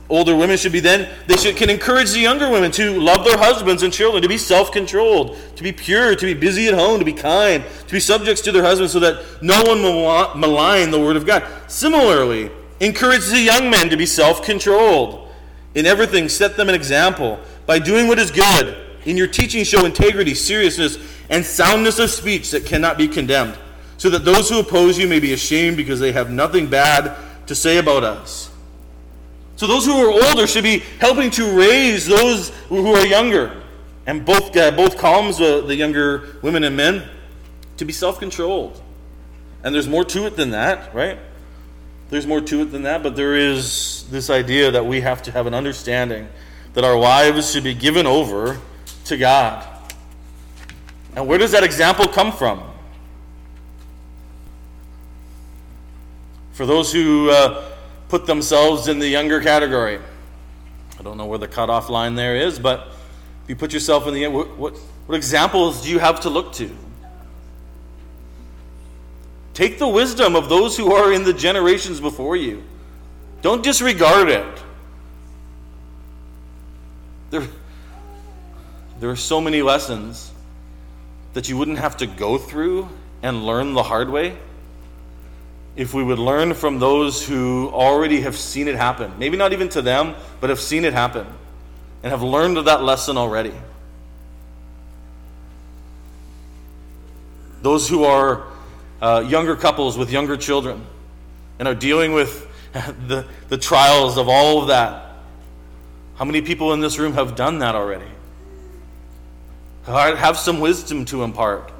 older 0.08 0.36
women 0.36 0.56
should 0.56 0.72
be 0.72 0.80
then 0.80 1.08
they 1.26 1.36
should 1.36 1.56
can 1.56 1.70
encourage 1.70 2.12
the 2.12 2.20
younger 2.20 2.50
women 2.50 2.70
to 2.70 3.00
love 3.00 3.24
their 3.24 3.38
husbands 3.38 3.82
and 3.82 3.92
children 3.92 4.22
to 4.22 4.28
be 4.28 4.36
self-controlled 4.36 5.36
to 5.56 5.62
be 5.62 5.72
pure 5.72 6.14
to 6.14 6.26
be 6.26 6.34
busy 6.34 6.68
at 6.68 6.74
home 6.74 6.98
to 6.98 7.04
be 7.04 7.12
kind 7.12 7.64
to 7.86 7.92
be 7.92 8.00
subjects 8.00 8.42
to 8.42 8.52
their 8.52 8.62
husbands 8.62 8.92
so 8.92 9.00
that 9.00 9.24
no 9.42 9.62
one 9.62 9.82
will 9.82 10.34
malign 10.34 10.90
the 10.90 11.00
word 11.00 11.16
of 11.16 11.26
god. 11.26 11.44
Similarly 11.68 12.50
encourage 12.80 13.26
the 13.26 13.40
young 13.40 13.70
men 13.70 13.88
to 13.90 13.96
be 13.96 14.06
self-controlled 14.06 15.28
in 15.74 15.86
everything. 15.86 16.28
Set 16.28 16.56
them 16.56 16.68
an 16.68 16.74
example. 16.74 17.38
By 17.66 17.78
doing 17.78 18.08
what 18.08 18.18
is 18.18 18.30
good 18.30 18.76
in 19.04 19.16
your 19.16 19.26
teaching 19.26 19.64
show 19.64 19.84
integrity 19.84 20.34
seriousness 20.34 20.98
and 21.30 21.44
soundness 21.44 21.98
of 21.98 22.10
speech 22.10 22.50
that 22.50 22.66
cannot 22.66 22.98
be 22.98 23.08
condemned 23.08 23.56
so 23.96 24.10
that 24.10 24.24
those 24.24 24.50
who 24.50 24.60
oppose 24.60 24.98
you 24.98 25.08
may 25.08 25.20
be 25.20 25.32
ashamed 25.32 25.76
because 25.76 26.00
they 26.00 26.12
have 26.12 26.30
nothing 26.30 26.68
bad 26.68 27.16
to 27.46 27.54
say 27.54 27.78
about 27.78 28.04
us 28.04 28.50
so 29.56 29.66
those 29.66 29.86
who 29.86 29.92
are 29.92 30.10
older 30.10 30.46
should 30.46 30.64
be 30.64 30.80
helping 30.98 31.30
to 31.32 31.56
raise 31.56 32.06
those 32.06 32.50
who 32.68 32.94
are 32.94 33.06
younger. 33.06 33.62
And 34.06 34.24
both, 34.24 34.56
uh, 34.56 34.72
both 34.72 34.98
columns, 34.98 35.40
uh, 35.40 35.62
the 35.62 35.76
younger 35.76 36.36
women 36.42 36.64
and 36.64 36.76
men, 36.76 37.08
to 37.76 37.84
be 37.84 37.92
self 37.92 38.18
controlled. 38.18 38.80
And 39.62 39.74
there's 39.74 39.88
more 39.88 40.04
to 40.04 40.26
it 40.26 40.36
than 40.36 40.50
that, 40.50 40.94
right? 40.94 41.18
There's 42.10 42.26
more 42.26 42.40
to 42.40 42.62
it 42.62 42.66
than 42.66 42.82
that, 42.82 43.02
but 43.02 43.16
there 43.16 43.34
is 43.34 44.04
this 44.10 44.28
idea 44.28 44.70
that 44.72 44.84
we 44.84 45.00
have 45.00 45.22
to 45.22 45.32
have 45.32 45.46
an 45.46 45.54
understanding 45.54 46.28
that 46.74 46.84
our 46.84 46.98
lives 46.98 47.50
should 47.50 47.64
be 47.64 47.74
given 47.74 48.06
over 48.06 48.60
to 49.06 49.16
God. 49.16 49.66
And 51.16 51.26
where 51.26 51.38
does 51.38 51.52
that 51.52 51.62
example 51.62 52.06
come 52.06 52.32
from? 52.32 52.62
For 56.52 56.66
those 56.66 56.92
who 56.92 57.30
uh, 57.30 57.73
put 58.08 58.26
themselves 58.26 58.88
in 58.88 58.98
the 58.98 59.08
younger 59.08 59.40
category, 59.40 59.98
I 60.98 61.02
don't 61.02 61.16
know 61.16 61.26
where 61.26 61.38
the 61.38 61.48
cutoff 61.48 61.88
line 61.88 62.14
there 62.14 62.36
is, 62.36 62.58
but 62.58 62.88
if 63.42 63.50
you 63.50 63.56
put 63.56 63.72
yourself 63.72 64.06
in 64.06 64.14
the 64.14 64.26
what, 64.28 64.56
what, 64.56 64.76
what 65.06 65.16
examples 65.16 65.82
do 65.82 65.90
you 65.90 65.98
have 65.98 66.20
to 66.20 66.30
look 66.30 66.52
to? 66.54 66.70
Take 69.52 69.78
the 69.78 69.88
wisdom 69.88 70.34
of 70.34 70.48
those 70.48 70.76
who 70.76 70.92
are 70.92 71.12
in 71.12 71.24
the 71.24 71.32
generations 71.32 72.00
before 72.00 72.36
you. 72.36 72.62
Don't 73.42 73.62
disregard 73.62 74.28
it. 74.28 74.62
There, 77.30 77.46
there 78.98 79.10
are 79.10 79.16
so 79.16 79.40
many 79.40 79.62
lessons 79.62 80.32
that 81.34 81.48
you 81.48 81.56
wouldn't 81.56 81.78
have 81.78 81.96
to 81.98 82.06
go 82.06 82.38
through 82.38 82.88
and 83.22 83.44
learn 83.44 83.74
the 83.74 83.82
hard 83.82 84.10
way 84.10 84.36
if 85.76 85.92
we 85.92 86.02
would 86.02 86.18
learn 86.18 86.54
from 86.54 86.78
those 86.78 87.26
who 87.26 87.68
already 87.72 88.20
have 88.20 88.36
seen 88.36 88.68
it 88.68 88.76
happen. 88.76 89.12
Maybe 89.18 89.36
not 89.36 89.52
even 89.52 89.68
to 89.70 89.82
them, 89.82 90.14
but 90.40 90.50
have 90.50 90.60
seen 90.60 90.84
it 90.84 90.92
happen 90.92 91.26
and 92.02 92.10
have 92.10 92.22
learned 92.22 92.58
that 92.58 92.82
lesson 92.82 93.16
already. 93.16 93.54
Those 97.62 97.88
who 97.88 98.04
are 98.04 98.44
uh, 99.00 99.24
younger 99.26 99.56
couples 99.56 99.96
with 99.96 100.12
younger 100.12 100.36
children 100.36 100.84
and 101.58 101.66
are 101.66 101.74
dealing 101.74 102.12
with 102.12 102.46
the, 102.72 103.26
the 103.48 103.56
trials 103.58 104.18
of 104.18 104.28
all 104.28 104.60
of 104.60 104.68
that. 104.68 105.16
How 106.16 106.24
many 106.24 106.42
people 106.42 106.72
in 106.72 106.80
this 106.80 106.98
room 106.98 107.14
have 107.14 107.34
done 107.34 107.60
that 107.60 107.74
already? 107.74 108.06
Have 109.86 110.36
some 110.36 110.60
wisdom 110.60 111.04
to 111.06 111.24
impart. 111.24 111.72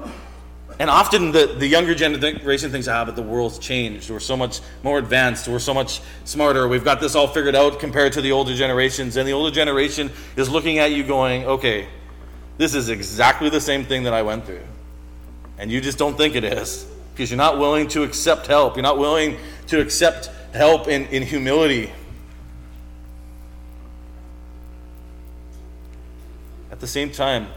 And 0.77 0.89
often 0.89 1.31
the, 1.31 1.55
the 1.57 1.67
younger 1.67 1.95
generation 1.95 2.69
thinks, 2.69 2.87
ah, 2.87 3.05
but 3.05 3.15
the 3.15 3.21
world's 3.21 3.59
changed. 3.59 4.09
We're 4.09 4.19
so 4.19 4.35
much 4.35 4.59
more 4.83 4.99
advanced. 4.99 5.47
We're 5.47 5.59
so 5.59 5.73
much 5.73 6.01
smarter. 6.25 6.67
We've 6.67 6.83
got 6.83 6.99
this 6.99 7.15
all 7.15 7.27
figured 7.27 7.55
out 7.55 7.79
compared 7.79 8.13
to 8.13 8.21
the 8.21 8.33
older 8.33 8.53
generations. 8.53 9.15
And 9.15 9.27
the 9.27 9.31
older 9.31 9.55
generation 9.55 10.11
is 10.35 10.49
looking 10.49 10.79
at 10.79 10.91
you 10.91 11.03
going, 11.03 11.45
okay, 11.45 11.87
this 12.57 12.75
is 12.75 12.89
exactly 12.89 13.49
the 13.49 13.61
same 13.61 13.85
thing 13.85 14.03
that 14.03 14.13
I 14.13 14.21
went 14.21 14.45
through. 14.45 14.63
And 15.57 15.71
you 15.71 15.79
just 15.79 15.97
don't 15.97 16.17
think 16.17 16.35
it 16.35 16.43
is 16.43 16.85
because 17.13 17.31
you're 17.31 17.37
not 17.37 17.57
willing 17.57 17.87
to 17.89 18.03
accept 18.03 18.47
help. 18.47 18.75
You're 18.75 18.83
not 18.83 18.97
willing 18.97 19.37
to 19.67 19.79
accept 19.79 20.29
help 20.53 20.89
in, 20.89 21.05
in 21.07 21.23
humility. 21.23 21.91
At 26.69 26.81
the 26.81 26.87
same 26.87 27.11
time, 27.11 27.47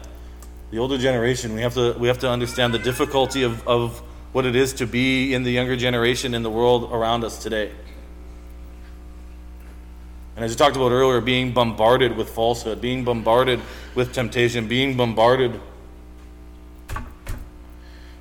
the 0.71 0.77
older 0.77 0.97
generation, 0.97 1.53
we 1.53 1.61
have 1.61 1.73
to, 1.73 1.93
we 1.97 2.07
have 2.07 2.19
to 2.19 2.29
understand 2.29 2.73
the 2.73 2.79
difficulty 2.79 3.43
of, 3.43 3.67
of 3.67 3.99
what 4.31 4.45
it 4.45 4.55
is 4.55 4.73
to 4.73 4.85
be 4.85 5.33
in 5.33 5.43
the 5.43 5.51
younger 5.51 5.75
generation 5.75 6.35
in 6.35 6.43
the 6.43 6.49
world 6.49 6.91
around 6.91 7.23
us 7.23 7.41
today. 7.41 7.71
And 10.35 10.45
as 10.45 10.51
we 10.51 10.55
talked 10.55 10.75
about 10.75 10.91
earlier, 10.91 11.19
being 11.21 11.51
bombarded 11.51 12.15
with 12.15 12.29
falsehood, 12.29 12.79
being 12.79 13.03
bombarded 13.03 13.59
with 13.95 14.13
temptation, 14.13 14.67
being 14.67 14.95
bombarded 14.95 15.59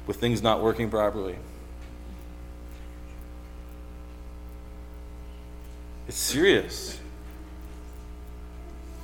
with 0.07 0.17
things 0.17 0.43
not 0.43 0.63
working 0.63 0.91
properly. 0.91 1.37
It's 6.09 6.17
serious. 6.17 6.99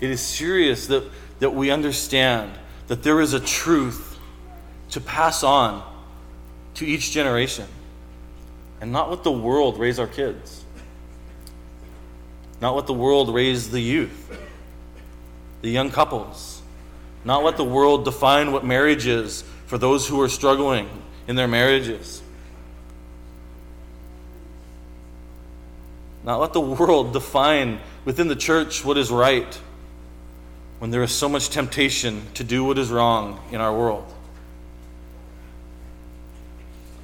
It 0.01 0.09
is 0.09 0.21
serious 0.21 0.87
that, 0.87 1.05
that 1.41 1.51
we 1.55 1.71
understand 1.71 2.51
that 2.89 3.03
there 3.03 3.21
is 3.21 3.33
a 3.33 3.41
truth 3.41 4.19
to 4.91 5.01
pass 5.01 5.43
on 5.43 5.83
to 6.75 6.87
each 6.87 7.11
generation 7.11 7.67
and 8.81 8.93
not 8.93 9.11
let 9.11 9.23
the 9.23 9.33
world 9.33 9.79
raise 9.79 9.99
our 9.99 10.07
kids, 10.07 10.65
not 12.61 12.75
let 12.75 12.87
the 12.87 12.95
world 12.95 13.35
raise 13.35 13.71
the 13.71 13.81
youth, 13.81 14.39
the 15.63 15.71
young 15.71 15.91
couples, 15.91 16.63
not 17.25 17.43
let 17.43 17.57
the 17.57 17.65
world 17.65 18.05
define 18.05 18.53
what 18.53 18.65
marriage 18.65 19.07
is 19.07 19.43
for 19.67 19.79
those 19.79 20.07
who 20.07 20.21
are 20.21 20.29
struggling 20.29 20.89
in 21.27 21.37
their 21.37 21.49
marriages. 21.49 22.23
Not 26.23 26.41
let 26.41 26.53
the 26.53 26.61
world 26.61 27.13
define 27.13 27.81
within 28.05 28.29
the 28.29 28.37
church 28.37 28.85
what 28.85 28.99
is 28.99 29.11
right 29.11 29.59
when 30.85 30.91
there 30.91 31.03
is 31.03 31.13
so 31.13 31.31
much 31.31 31.49
temptation 31.49 32.21
to 32.35 32.45
do 32.45 32.63
what 32.63 32.77
is 32.77 32.91
wrong 32.91 33.41
in 33.51 33.59
our 33.59 33.75
world. 33.75 34.05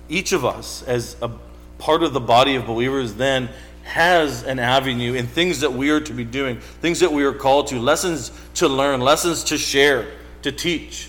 Each 0.06 0.32
of 0.32 0.44
us, 0.44 0.82
as 0.82 1.16
a 1.22 1.30
part 1.78 2.02
of 2.02 2.12
the 2.12 2.20
body 2.20 2.56
of 2.56 2.66
believers, 2.66 3.14
then 3.14 3.48
has 3.84 4.42
an 4.42 4.58
avenue 4.58 5.14
in 5.14 5.26
things 5.26 5.60
that 5.60 5.72
we 5.72 5.88
are 5.88 5.98
to 5.98 6.12
be 6.12 6.24
doing, 6.24 6.60
things 6.60 7.00
that 7.00 7.10
we 7.10 7.24
are 7.24 7.32
called 7.32 7.68
to, 7.68 7.80
lessons 7.80 8.32
to 8.56 8.68
learn, 8.68 9.00
lessons 9.00 9.44
to 9.44 9.56
share, 9.56 10.08
to 10.42 10.52
teach. 10.52 11.08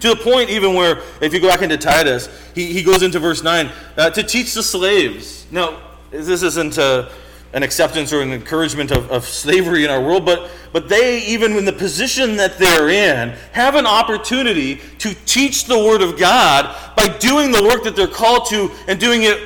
To 0.00 0.10
the 0.10 0.16
point, 0.16 0.50
even 0.50 0.74
where, 0.74 1.00
if 1.22 1.32
you 1.32 1.40
go 1.40 1.48
back 1.48 1.62
into 1.62 1.78
Titus, 1.78 2.28
he, 2.54 2.66
he 2.66 2.82
goes 2.82 3.02
into 3.02 3.18
verse 3.18 3.42
9 3.42 3.70
uh, 3.96 4.10
to 4.10 4.22
teach 4.22 4.52
the 4.52 4.62
slaves. 4.62 5.46
Now, 5.50 5.80
this 6.10 6.42
isn't 6.42 6.76
a 6.76 7.10
an 7.52 7.62
acceptance 7.62 8.12
or 8.12 8.22
an 8.22 8.32
encouragement 8.32 8.92
of, 8.92 9.10
of 9.10 9.24
slavery 9.24 9.84
in 9.84 9.90
our 9.90 10.00
world, 10.00 10.24
but, 10.24 10.50
but 10.72 10.88
they, 10.88 11.24
even 11.26 11.56
in 11.56 11.64
the 11.64 11.72
position 11.72 12.36
that 12.36 12.58
they're 12.58 12.88
in, 12.88 13.30
have 13.52 13.74
an 13.74 13.86
opportunity 13.86 14.80
to 14.98 15.14
teach 15.26 15.64
the 15.64 15.76
Word 15.76 16.00
of 16.00 16.18
God 16.18 16.76
by 16.96 17.08
doing 17.18 17.50
the 17.50 17.62
work 17.62 17.82
that 17.84 17.96
they're 17.96 18.06
called 18.06 18.46
to 18.50 18.70
and 18.86 19.00
doing 19.00 19.24
it 19.24 19.40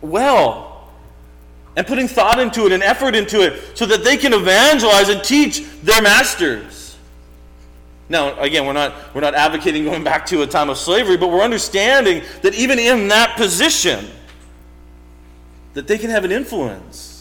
well. 0.00 0.88
And 1.76 1.86
putting 1.86 2.08
thought 2.08 2.38
into 2.38 2.66
it 2.66 2.72
and 2.72 2.82
effort 2.82 3.14
into 3.14 3.42
it 3.42 3.76
so 3.76 3.86
that 3.86 4.04
they 4.04 4.16
can 4.16 4.32
evangelize 4.32 5.08
and 5.08 5.22
teach 5.22 5.62
their 5.82 6.02
masters. 6.02 6.96
Now, 8.08 8.38
again, 8.40 8.66
we're 8.66 8.74
not, 8.74 9.14
we're 9.14 9.22
not 9.22 9.34
advocating 9.34 9.84
going 9.84 10.04
back 10.04 10.26
to 10.26 10.42
a 10.42 10.46
time 10.46 10.68
of 10.68 10.76
slavery, 10.76 11.16
but 11.16 11.30
we're 11.30 11.42
understanding 11.42 12.22
that 12.42 12.54
even 12.54 12.78
in 12.78 13.08
that 13.08 13.36
position, 13.36 14.06
that 15.72 15.86
they 15.86 15.96
can 15.96 16.10
have 16.10 16.24
an 16.24 16.32
influence 16.32 17.11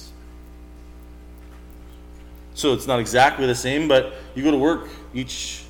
so 2.54 2.74
it's 2.74 2.88
not 2.88 3.00
exactly 3.00 3.46
the 3.48 3.56
same, 3.56 3.88
but 3.88 4.14
you 4.36 4.44
go 4.44 4.52
to 4.52 4.58
work 4.58 4.90
each 5.14 5.64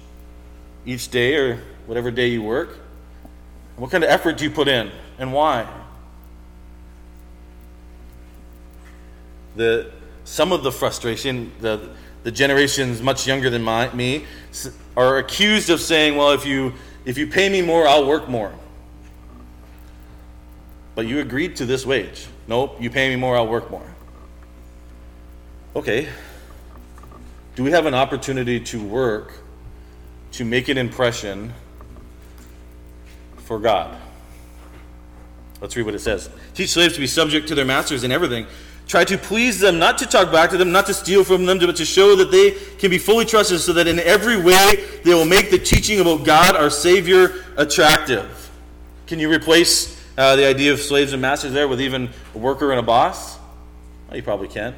each 0.85 1.09
day 1.09 1.35
or 1.35 1.61
whatever 1.85 2.09
day 2.09 2.27
you 2.27 2.41
work. 2.41 2.79
What 3.75 3.91
kind 3.91 4.03
of 4.03 4.09
effort 4.09 4.37
do 4.37 4.43
you 4.43 4.51
put 4.51 4.67
in 4.67 4.91
and 5.17 5.31
why? 5.31 5.67
The 9.55 9.91
some 10.23 10.51
of 10.51 10.63
the 10.63 10.71
frustration, 10.71 11.51
the 11.59 11.89
the 12.23 12.31
generations 12.31 13.01
much 13.01 13.27
younger 13.27 13.49
than 13.49 13.63
my, 13.63 13.91
me 13.93 14.25
are 14.95 15.17
accused 15.17 15.69
of 15.69 15.81
saying, 15.81 16.15
"Well, 16.15 16.31
if 16.31 16.45
you 16.45 16.73
if 17.05 17.17
you 17.17 17.27
pay 17.27 17.49
me 17.49 17.61
more, 17.61 17.87
I'll 17.87 18.07
work 18.07 18.29
more." 18.29 18.53
But 20.93 21.07
you 21.07 21.19
agreed 21.19 21.55
to 21.57 21.65
this 21.65 21.85
wage. 21.85 22.27
Nope, 22.47 22.81
you 22.81 22.89
pay 22.89 23.09
me 23.09 23.15
more, 23.15 23.37
I'll 23.37 23.47
work 23.47 23.71
more. 23.71 23.85
Okay, 25.75 26.09
do 27.55 27.63
we 27.63 27.71
have 27.71 27.85
an 27.85 27.93
opportunity 27.93 28.59
to 28.59 28.81
work 28.81 29.33
to 30.33 30.45
make 30.45 30.69
an 30.69 30.77
impression 30.77 31.53
for 33.37 33.59
God? 33.59 33.97
Let's 35.59 35.75
read 35.75 35.85
what 35.85 35.93
it 35.93 35.99
says. 35.99 36.29
Teach 36.55 36.71
slaves 36.71 36.95
to 36.95 36.99
be 36.99 37.07
subject 37.07 37.47
to 37.49 37.55
their 37.55 37.65
masters 37.65 38.03
in 38.03 38.11
everything. 38.11 38.47
Try 38.87 39.05
to 39.05 39.17
please 39.17 39.59
them, 39.59 39.79
not 39.79 39.97
to 39.99 40.05
talk 40.05 40.31
back 40.31 40.49
to 40.49 40.57
them, 40.57 40.71
not 40.71 40.85
to 40.87 40.93
steal 40.93 41.23
from 41.23 41.45
them, 41.45 41.59
but 41.59 41.75
to 41.77 41.85
show 41.85 42.15
that 42.15 42.31
they 42.31 42.51
can 42.77 42.89
be 42.89 42.97
fully 42.97 43.25
trusted 43.25 43.59
so 43.59 43.73
that 43.73 43.87
in 43.87 43.99
every 43.99 44.41
way 44.41 44.85
they 45.03 45.13
will 45.13 45.25
make 45.25 45.51
the 45.51 45.59
teaching 45.59 45.99
about 45.99 46.25
God, 46.25 46.55
our 46.55 46.69
Savior, 46.69 47.43
attractive. 47.57 48.51
Can 49.07 49.19
you 49.19 49.31
replace 49.31 50.01
uh, 50.17 50.35
the 50.35 50.45
idea 50.45 50.73
of 50.73 50.79
slaves 50.79 51.13
and 51.13 51.21
masters 51.21 51.53
there 51.53 51.67
with 51.67 51.79
even 51.79 52.09
a 52.33 52.37
worker 52.37 52.71
and 52.71 52.79
a 52.79 52.83
boss? 52.83 53.37
Well, 54.07 54.17
you 54.17 54.23
probably 54.23 54.47
can. 54.47 54.75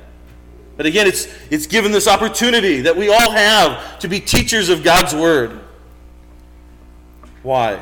But 0.76 0.86
again, 0.86 1.06
it's, 1.06 1.28
it's 1.52 1.68
given 1.68 1.92
this 1.92 2.08
opportunity 2.08 2.82
that 2.82 2.98
we 2.98 3.10
all 3.10 3.32
have 3.32 4.00
to 4.00 4.08
be 4.08 4.20
teachers 4.20 4.70
of 4.70 4.84
God's 4.84 5.14
Word. 5.14 5.60
Why? 7.44 7.80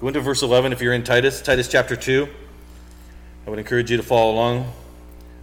Go 0.00 0.08
into 0.08 0.20
verse 0.20 0.42
11 0.42 0.72
if 0.72 0.80
you're 0.80 0.92
in 0.92 1.02
Titus, 1.02 1.42
Titus 1.42 1.66
chapter 1.66 1.96
2. 1.96 2.28
I 3.46 3.50
would 3.50 3.58
encourage 3.58 3.90
you 3.90 3.96
to 3.96 4.02
follow 4.02 4.32
along. 4.32 4.72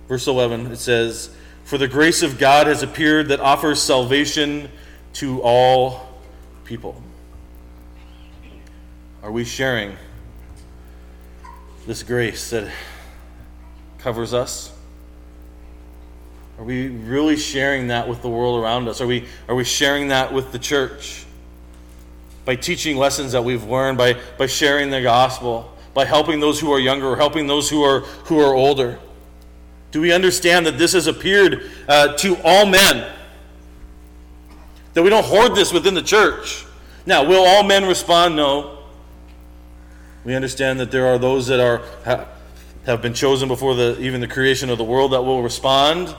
Verse 0.08 0.28
11, 0.28 0.68
it 0.68 0.78
says, 0.78 1.36
For 1.64 1.78
the 1.78 1.88
grace 1.88 2.22
of 2.22 2.38
God 2.38 2.68
has 2.68 2.84
appeared 2.84 3.30
that 3.30 3.40
offers 3.40 3.82
salvation 3.82 4.70
to 5.14 5.42
all 5.42 6.08
people. 6.64 7.02
Are 9.24 9.32
we 9.32 9.44
sharing 9.44 9.98
this 11.88 12.04
grace 12.04 12.52
that 12.52 12.72
covers 13.98 14.34
us? 14.34 14.75
Are 16.58 16.64
we 16.64 16.88
really 16.88 17.36
sharing 17.36 17.88
that 17.88 18.08
with 18.08 18.22
the 18.22 18.30
world 18.30 18.64
around 18.64 18.88
us? 18.88 19.02
Are 19.02 19.08
we, 19.08 19.26
are 19.48 19.56
we 19.56 19.64
sharing 19.64 20.08
that 20.10 20.34
with 20.34 20.52
the 20.52 20.60
church? 20.60 21.26
By 22.46 22.56
teaching 22.56 22.96
lessons 22.96 23.34
that 23.34 23.44
we've 23.44 23.64
learned, 23.64 23.98
by, 23.98 24.18
by 24.38 24.46
sharing 24.48 24.90
the 24.90 25.02
gospel, 25.02 25.76
by 25.94 26.06
helping 26.06 26.40
those 26.40 26.60
who 26.60 26.72
are 26.72 26.80
younger 26.80 27.08
or 27.08 27.18
helping 27.18 27.48
those 27.48 27.70
who 27.70 27.84
are, 27.84 28.02
who 28.26 28.40
are 28.40 28.54
older? 28.54 29.00
Do 29.92 30.02
we 30.02 30.12
understand 30.12 30.66
that 30.66 30.78
this 30.78 30.94
has 30.94 31.08
appeared 31.08 31.72
uh, 31.88 32.16
to 32.18 32.38
all 32.44 32.66
men? 32.66 33.12
That 34.94 35.04
we 35.04 35.10
don't 35.10 35.26
hoard 35.26 35.56
this 35.56 35.74
within 35.74 35.94
the 35.94 36.02
church. 36.02 36.66
Now, 37.06 37.26
will 37.26 37.46
all 37.46 37.64
men 37.64 37.86
respond? 37.86 38.36
No. 38.36 38.80
We 40.24 40.36
understand 40.36 40.80
that 40.80 40.92
there 40.92 41.08
are 41.08 41.18
those 41.18 41.48
that 41.48 41.60
are 41.60 41.82
have 42.86 43.02
been 43.02 43.14
chosen 43.14 43.48
before 43.48 43.76
the, 43.76 44.00
even 44.00 44.22
the 44.22 44.28
creation 44.28 44.70
of 44.70 44.78
the 44.78 44.84
world 44.84 45.14
that 45.14 45.22
will 45.22 45.42
respond. 45.42 46.16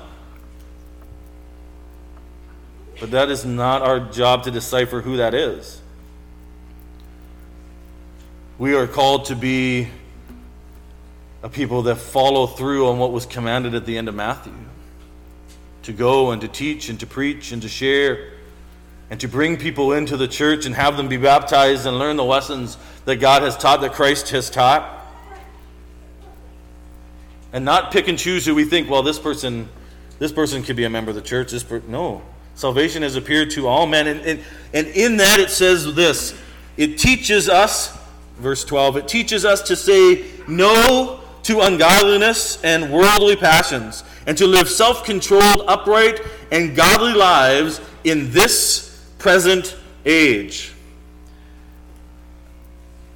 But 2.98 3.10
that 3.10 3.30
is 3.30 3.44
not 3.44 3.82
our 3.82 4.00
job 4.00 4.44
to 4.44 4.50
decipher 4.50 5.00
who 5.00 5.18
that 5.18 5.34
is. 5.34 5.80
We 8.58 8.74
are 8.74 8.86
called 8.86 9.26
to 9.26 9.36
be 9.36 9.88
a 11.42 11.48
people 11.48 11.82
that 11.82 11.96
follow 11.96 12.46
through 12.46 12.88
on 12.88 12.98
what 12.98 13.12
was 13.12 13.26
commanded 13.26 13.74
at 13.74 13.84
the 13.84 13.98
end 13.98 14.08
of 14.08 14.14
Matthew 14.14 14.54
to 15.82 15.92
go 15.92 16.30
and 16.30 16.40
to 16.40 16.48
teach 16.48 16.88
and 16.88 16.98
to 17.00 17.06
preach 17.06 17.52
and 17.52 17.62
to 17.62 17.68
share 17.68 18.32
and 19.10 19.20
to 19.20 19.28
bring 19.28 19.56
people 19.56 19.92
into 19.92 20.16
the 20.16 20.26
church 20.26 20.66
and 20.66 20.74
have 20.74 20.96
them 20.96 21.06
be 21.06 21.16
baptized 21.16 21.86
and 21.86 21.98
learn 21.98 22.16
the 22.16 22.24
lessons 22.24 22.76
that 23.04 23.16
God 23.16 23.42
has 23.42 23.56
taught, 23.56 23.80
that 23.82 23.92
Christ 23.92 24.30
has 24.30 24.50
taught. 24.50 24.92
And 27.52 27.64
not 27.64 27.92
pick 27.92 28.08
and 28.08 28.18
choose 28.18 28.44
who 28.44 28.54
we 28.54 28.64
think, 28.64 28.90
well, 28.90 29.02
this 29.02 29.18
person, 29.18 29.68
this 30.18 30.32
person 30.32 30.62
could 30.62 30.76
be 30.76 30.84
a 30.84 30.90
member 30.90 31.10
of 31.10 31.14
the 31.14 31.22
church. 31.22 31.52
This 31.52 31.62
per-. 31.62 31.82
no, 31.86 32.22
salvation 32.56 33.02
has 33.02 33.14
appeared 33.14 33.50
to 33.52 33.68
all 33.68 33.86
men, 33.86 34.08
and, 34.08 34.20
and, 34.22 34.40
and 34.74 34.86
in 34.88 35.16
that 35.18 35.38
it 35.38 35.50
says 35.50 35.94
this: 35.94 36.36
it 36.76 36.98
teaches 36.98 37.48
us, 37.48 37.96
verse 38.38 38.64
twelve, 38.64 38.96
it 38.96 39.06
teaches 39.06 39.44
us 39.44 39.62
to 39.62 39.76
say 39.76 40.24
no 40.48 41.20
to 41.44 41.60
ungodliness 41.60 42.60
and 42.64 42.92
worldly 42.92 43.36
passions, 43.36 44.02
and 44.26 44.36
to 44.36 44.46
live 44.48 44.68
self-controlled, 44.68 45.62
upright, 45.68 46.20
and 46.50 46.74
godly 46.74 47.12
lives 47.12 47.80
in 48.02 48.32
this 48.32 49.00
present 49.18 49.76
age. 50.04 50.72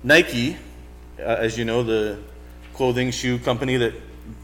Nike, 0.04 0.56
uh, 1.18 1.22
as 1.22 1.58
you 1.58 1.64
know, 1.64 1.82
the 1.82 2.18
clothing 2.74 3.10
shoe 3.10 3.38
company 3.38 3.76
that 3.76 3.94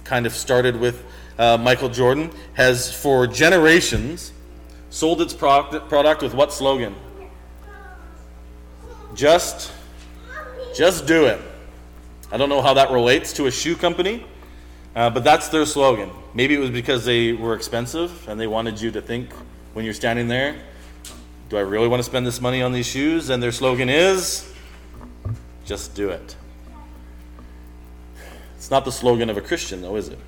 kind 0.05 0.27
of 0.27 0.33
started 0.33 0.79
with 0.79 1.05
uh, 1.39 1.57
Michael 1.57 1.89
Jordan, 1.89 2.31
has 2.55 2.93
for 2.93 3.27
generations 3.27 4.33
sold 4.91 5.21
its 5.21 5.35
product, 5.35 6.23
with 6.23 6.35
what 6.35 6.53
slogan? 6.53 6.95
Just, 9.15 9.73
just 10.75 11.07
do 11.07 11.27
it. 11.27 11.41
I 12.31 12.37
don't 12.37 12.49
know 12.49 12.63
how 12.63 12.75
that 12.75 12.91
relates 12.91 13.33
to 13.35 13.47
a 13.47 13.51
shoe 13.51 13.77
company, 13.77 14.25
uh, 14.95 15.11
but 15.11 15.25
that's 15.25 15.49
their 15.49 15.65
slogan. 15.65 16.11
Maybe 16.35 16.55
it 16.55 16.59
was 16.59 16.71
because 16.71 17.05
they 17.05 17.33
were 17.33 17.55
expensive 17.55 18.29
and 18.29 18.39
they 18.41 18.47
wanted 18.47 18.81
you 18.81 18.91
to 18.91 19.01
think 19.01 19.33
when 19.75 19.85
you're 19.85 19.95
standing 19.95 20.29
there, 20.29 20.57
do 21.49 21.57
I 21.57 21.61
really 21.61 21.89
want 21.89 22.01
to 22.01 22.05
spend 22.05 22.27
this 22.27 22.41
money 22.41 22.63
on 22.63 22.73
these 22.73 22.87
shoes? 22.87 23.31
And 23.31 23.43
their 23.43 23.53
slogan 23.53 23.89
is 23.89 24.53
just 25.65 25.95
do 25.95 26.11
it. 26.11 26.37
It's 28.57 28.71
not 28.71 28.85
the 28.85 28.93
slogan 28.93 29.31
of 29.31 29.37
a 29.37 29.41
Christian, 29.41 29.83
though, 29.83 29.97
is 29.97 30.09
it? 30.09 30.19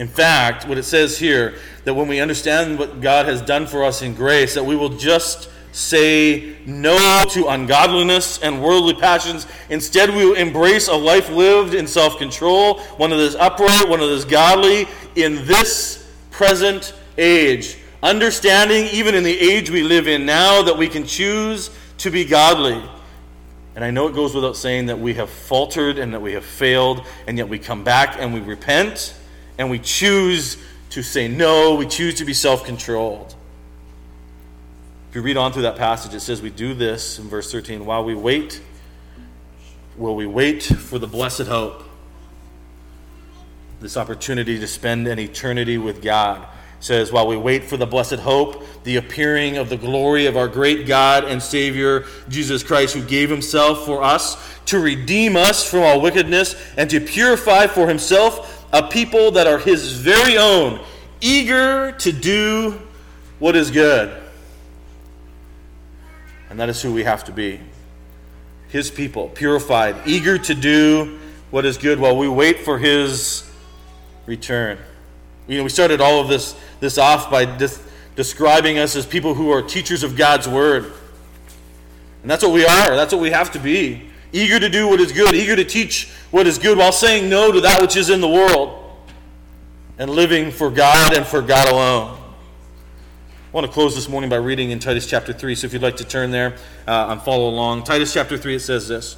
In 0.00 0.08
fact, 0.08 0.66
what 0.66 0.78
it 0.78 0.84
says 0.84 1.18
here, 1.18 1.56
that 1.84 1.92
when 1.92 2.08
we 2.08 2.20
understand 2.20 2.78
what 2.78 3.02
God 3.02 3.26
has 3.26 3.42
done 3.42 3.66
for 3.66 3.84
us 3.84 4.00
in 4.00 4.14
grace, 4.14 4.54
that 4.54 4.64
we 4.64 4.74
will 4.74 4.96
just 4.96 5.50
say 5.72 6.56
no 6.64 7.22
to 7.28 7.48
ungodliness 7.48 8.38
and 8.40 8.62
worldly 8.62 8.94
passions. 8.94 9.46
Instead, 9.68 10.08
we 10.08 10.24
will 10.24 10.36
embrace 10.36 10.88
a 10.88 10.94
life 10.94 11.28
lived 11.28 11.74
in 11.74 11.86
self 11.86 12.16
control, 12.16 12.80
one 12.96 13.10
that 13.10 13.18
is 13.18 13.36
upright, 13.36 13.90
one 13.90 14.00
that 14.00 14.08
is 14.08 14.24
godly 14.24 14.88
in 15.16 15.44
this 15.44 16.10
present 16.30 16.94
age 17.18 17.76
understanding, 18.02 18.86
even 18.86 19.14
in 19.14 19.22
the 19.22 19.38
age 19.38 19.68
we 19.68 19.82
live 19.82 20.08
in 20.08 20.24
now, 20.24 20.62
that 20.62 20.78
we 20.78 20.88
can 20.88 21.04
choose 21.04 21.68
to 21.98 22.10
be 22.10 22.24
godly. 22.24 22.82
And 23.74 23.84
I 23.84 23.90
know 23.90 24.08
it 24.08 24.14
goes 24.14 24.34
without 24.34 24.56
saying 24.56 24.86
that 24.86 24.98
we 24.98 25.12
have 25.14 25.28
faltered 25.28 25.98
and 25.98 26.14
that 26.14 26.22
we 26.22 26.32
have 26.32 26.46
failed, 26.46 27.06
and 27.26 27.36
yet 27.36 27.50
we 27.50 27.58
come 27.58 27.84
back 27.84 28.16
and 28.18 28.32
we 28.32 28.40
repent 28.40 29.14
and 29.60 29.68
we 29.68 29.78
choose 29.78 30.56
to 30.88 31.02
say 31.02 31.28
no, 31.28 31.74
we 31.74 31.84
choose 31.84 32.14
to 32.14 32.24
be 32.24 32.32
self 32.32 32.64
controlled. 32.64 33.34
If 35.10 35.16
you 35.16 35.20
read 35.20 35.36
on 35.36 35.52
through 35.52 35.62
that 35.62 35.76
passage, 35.76 36.14
it 36.14 36.20
says 36.20 36.40
we 36.40 36.48
do 36.48 36.72
this 36.72 37.18
in 37.18 37.28
verse 37.28 37.52
13 37.52 37.84
while 37.84 38.02
we 38.02 38.14
wait, 38.14 38.62
will 39.98 40.16
we 40.16 40.24
wait 40.24 40.62
for 40.62 40.98
the 40.98 41.06
blessed 41.06 41.42
hope, 41.42 41.84
this 43.82 43.98
opportunity 43.98 44.58
to 44.58 44.66
spend 44.66 45.06
an 45.06 45.18
eternity 45.18 45.76
with 45.76 46.00
God 46.00 46.48
says, 46.80 47.12
While 47.12 47.26
we 47.26 47.36
wait 47.36 47.64
for 47.64 47.76
the 47.76 47.86
blessed 47.86 48.16
hope, 48.16 48.64
the 48.84 48.96
appearing 48.96 49.58
of 49.58 49.68
the 49.68 49.76
glory 49.76 50.26
of 50.26 50.36
our 50.36 50.48
great 50.48 50.86
God 50.86 51.24
and 51.24 51.42
Savior, 51.42 52.06
Jesus 52.28 52.62
Christ, 52.62 52.94
who 52.94 53.02
gave 53.02 53.30
himself 53.30 53.84
for 53.84 54.02
us 54.02 54.36
to 54.66 54.80
redeem 54.80 55.36
us 55.36 55.68
from 55.68 55.80
all 55.80 56.00
wickedness 56.00 56.56
and 56.76 56.88
to 56.90 57.00
purify 57.00 57.66
for 57.66 57.86
himself 57.86 58.49
a 58.72 58.82
people 58.82 59.32
that 59.32 59.46
are 59.46 59.58
his 59.58 59.92
very 59.92 60.38
own, 60.38 60.80
eager 61.20 61.92
to 61.92 62.12
do 62.12 62.80
what 63.38 63.56
is 63.56 63.70
good. 63.70 64.16
And 66.48 66.58
that 66.58 66.68
is 66.68 66.80
who 66.82 66.92
we 66.92 67.04
have 67.04 67.24
to 67.24 67.32
be. 67.32 67.60
His 68.68 68.90
people, 68.90 69.28
purified, 69.28 69.96
eager 70.06 70.38
to 70.38 70.54
do 70.54 71.18
what 71.50 71.64
is 71.64 71.78
good 71.78 71.98
while 71.98 72.16
we 72.16 72.28
wait 72.28 72.60
for 72.60 72.78
his 72.78 73.50
return. 74.26 74.78
You 75.48 75.58
know, 75.58 75.64
we 75.64 75.70
started 75.70 76.00
all 76.00 76.20
of 76.20 76.28
this, 76.28 76.54
this 76.78 76.96
off 76.96 77.30
by 77.30 77.44
dis- 77.44 77.82
describing 78.14 78.78
us 78.78 78.94
as 78.94 79.06
people 79.06 79.34
who 79.34 79.50
are 79.50 79.62
teachers 79.62 80.02
of 80.04 80.16
God's 80.16 80.46
word. 80.46 80.92
And 82.22 82.30
that's 82.30 82.44
what 82.44 82.52
we 82.52 82.64
are. 82.64 82.94
That's 82.94 83.12
what 83.12 83.22
we 83.22 83.30
have 83.30 83.50
to 83.52 83.58
be. 83.58 84.09
Eager 84.32 84.60
to 84.60 84.68
do 84.68 84.88
what 84.88 85.00
is 85.00 85.12
good, 85.12 85.34
eager 85.34 85.56
to 85.56 85.64
teach 85.64 86.10
what 86.30 86.46
is 86.46 86.58
good 86.58 86.78
while 86.78 86.92
saying 86.92 87.28
no 87.28 87.50
to 87.50 87.60
that 87.62 87.80
which 87.80 87.96
is 87.96 88.10
in 88.10 88.20
the 88.20 88.28
world 88.28 88.76
and 89.98 90.10
living 90.10 90.50
for 90.50 90.70
God 90.70 91.16
and 91.16 91.26
for 91.26 91.42
God 91.42 91.68
alone. 91.68 92.16
I 92.16 93.52
want 93.52 93.66
to 93.66 93.72
close 93.72 93.94
this 93.94 94.08
morning 94.08 94.30
by 94.30 94.36
reading 94.36 94.70
in 94.70 94.78
Titus 94.78 95.06
chapter 95.06 95.32
3. 95.32 95.54
So 95.56 95.66
if 95.66 95.72
you'd 95.72 95.82
like 95.82 95.96
to 95.96 96.04
turn 96.04 96.30
there 96.30 96.56
uh, 96.86 97.08
and 97.10 97.20
follow 97.20 97.48
along. 97.48 97.82
Titus 97.82 98.12
chapter 98.12 98.38
3, 98.38 98.54
it 98.54 98.60
says 98.60 98.86
this 98.86 99.16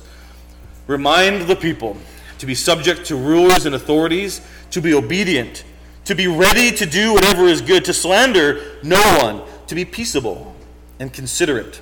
Remind 0.87 1.43
the 1.43 1.57
people 1.57 1.97
to 2.39 2.47
be 2.47 2.55
subject 2.55 3.05
to 3.07 3.17
rulers 3.17 3.67
and 3.67 3.75
authorities, 3.75 4.41
to 4.71 4.81
be 4.81 4.95
obedient 4.95 5.65
to 6.05 6.15
be 6.15 6.27
ready 6.27 6.71
to 6.73 6.87
do 6.87 7.13
whatever 7.15 7.45
is 7.45 7.61
good, 7.61 7.85
to 7.85 7.93
slander 7.93 8.61
no 8.83 9.01
one, 9.23 9.43
to 9.67 9.75
be 9.75 9.85
peaceable 9.85 10.55
and 10.99 11.13
considerate, 11.13 11.81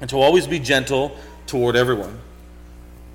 and 0.00 0.08
to 0.10 0.16
always 0.16 0.46
be 0.46 0.58
gentle 0.58 1.16
toward 1.46 1.76
everyone. 1.76 2.18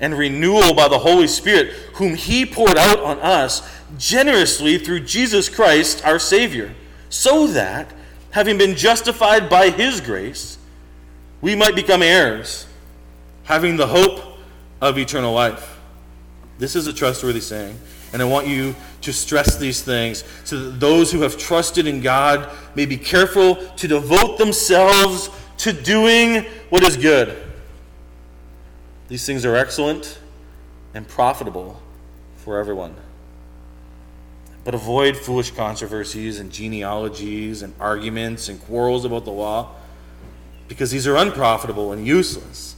and 0.00 0.16
renewal 0.16 0.74
by 0.74 0.88
the 0.88 0.98
Holy 0.98 1.26
Spirit, 1.26 1.72
whom 1.94 2.14
He 2.14 2.44
poured 2.44 2.76
out 2.76 3.00
on 3.00 3.18
us 3.20 3.68
generously 3.98 4.78
through 4.78 5.00
Jesus 5.00 5.48
Christ 5.48 6.04
our 6.04 6.18
Savior, 6.18 6.74
so 7.08 7.46
that, 7.48 7.92
having 8.30 8.58
been 8.58 8.74
justified 8.74 9.48
by 9.48 9.70
His 9.70 10.00
grace, 10.00 10.58
we 11.40 11.54
might 11.54 11.74
become 11.74 12.02
heirs, 12.02 12.66
having 13.44 13.76
the 13.76 13.86
hope 13.86 14.38
of 14.80 14.98
eternal 14.98 15.32
life. 15.32 15.78
This 16.58 16.76
is 16.76 16.86
a 16.86 16.92
trustworthy 16.92 17.40
saying. 17.40 17.78
And 18.12 18.22
I 18.22 18.26
want 18.26 18.46
you 18.46 18.76
to 19.00 19.12
stress 19.12 19.56
these 19.56 19.82
things 19.82 20.22
so 20.44 20.58
that 20.58 20.78
those 20.78 21.10
who 21.10 21.22
have 21.22 21.36
trusted 21.36 21.86
in 21.88 22.00
God 22.00 22.48
may 22.76 22.86
be 22.86 22.96
careful 22.96 23.56
to 23.56 23.88
devote 23.88 24.38
themselves 24.38 25.30
to 25.58 25.72
doing 25.72 26.44
what 26.70 26.84
is 26.84 26.96
good. 26.96 27.36
These 29.14 29.26
things 29.26 29.44
are 29.44 29.54
excellent 29.54 30.18
and 30.92 31.06
profitable 31.06 31.80
for 32.38 32.58
everyone. 32.58 32.96
But 34.64 34.74
avoid 34.74 35.16
foolish 35.16 35.52
controversies 35.52 36.40
and 36.40 36.50
genealogies 36.50 37.62
and 37.62 37.74
arguments 37.78 38.48
and 38.48 38.60
quarrels 38.60 39.04
about 39.04 39.24
the 39.24 39.30
law, 39.30 39.70
because 40.66 40.90
these 40.90 41.06
are 41.06 41.14
unprofitable 41.14 41.92
and 41.92 42.04
useless. 42.04 42.74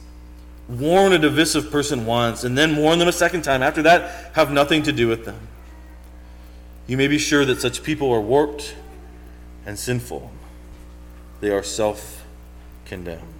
warn 0.69 1.11
a 1.11 1.17
divisive 1.17 1.71
person 1.71 2.05
once 2.05 2.43
and 2.43 2.55
then 2.55 2.75
warn 2.75 2.99
them 2.99 3.07
a 3.07 3.11
second 3.11 3.41
time. 3.41 3.63
After 3.63 3.81
that, 3.81 4.35
have 4.35 4.51
nothing 4.51 4.83
to 4.83 4.91
do 4.91 5.07
with 5.07 5.25
them. 5.25 5.47
You 6.85 6.97
may 6.97 7.07
be 7.07 7.17
sure 7.17 7.45
that 7.45 7.61
such 7.61 7.81
people 7.81 8.13
are 8.13 8.21
warped 8.21 8.75
and 9.65 9.79
sinful. 9.79 10.29
They 11.41 11.49
are 11.49 11.63
self 11.63 12.23
condemned. 12.85 13.36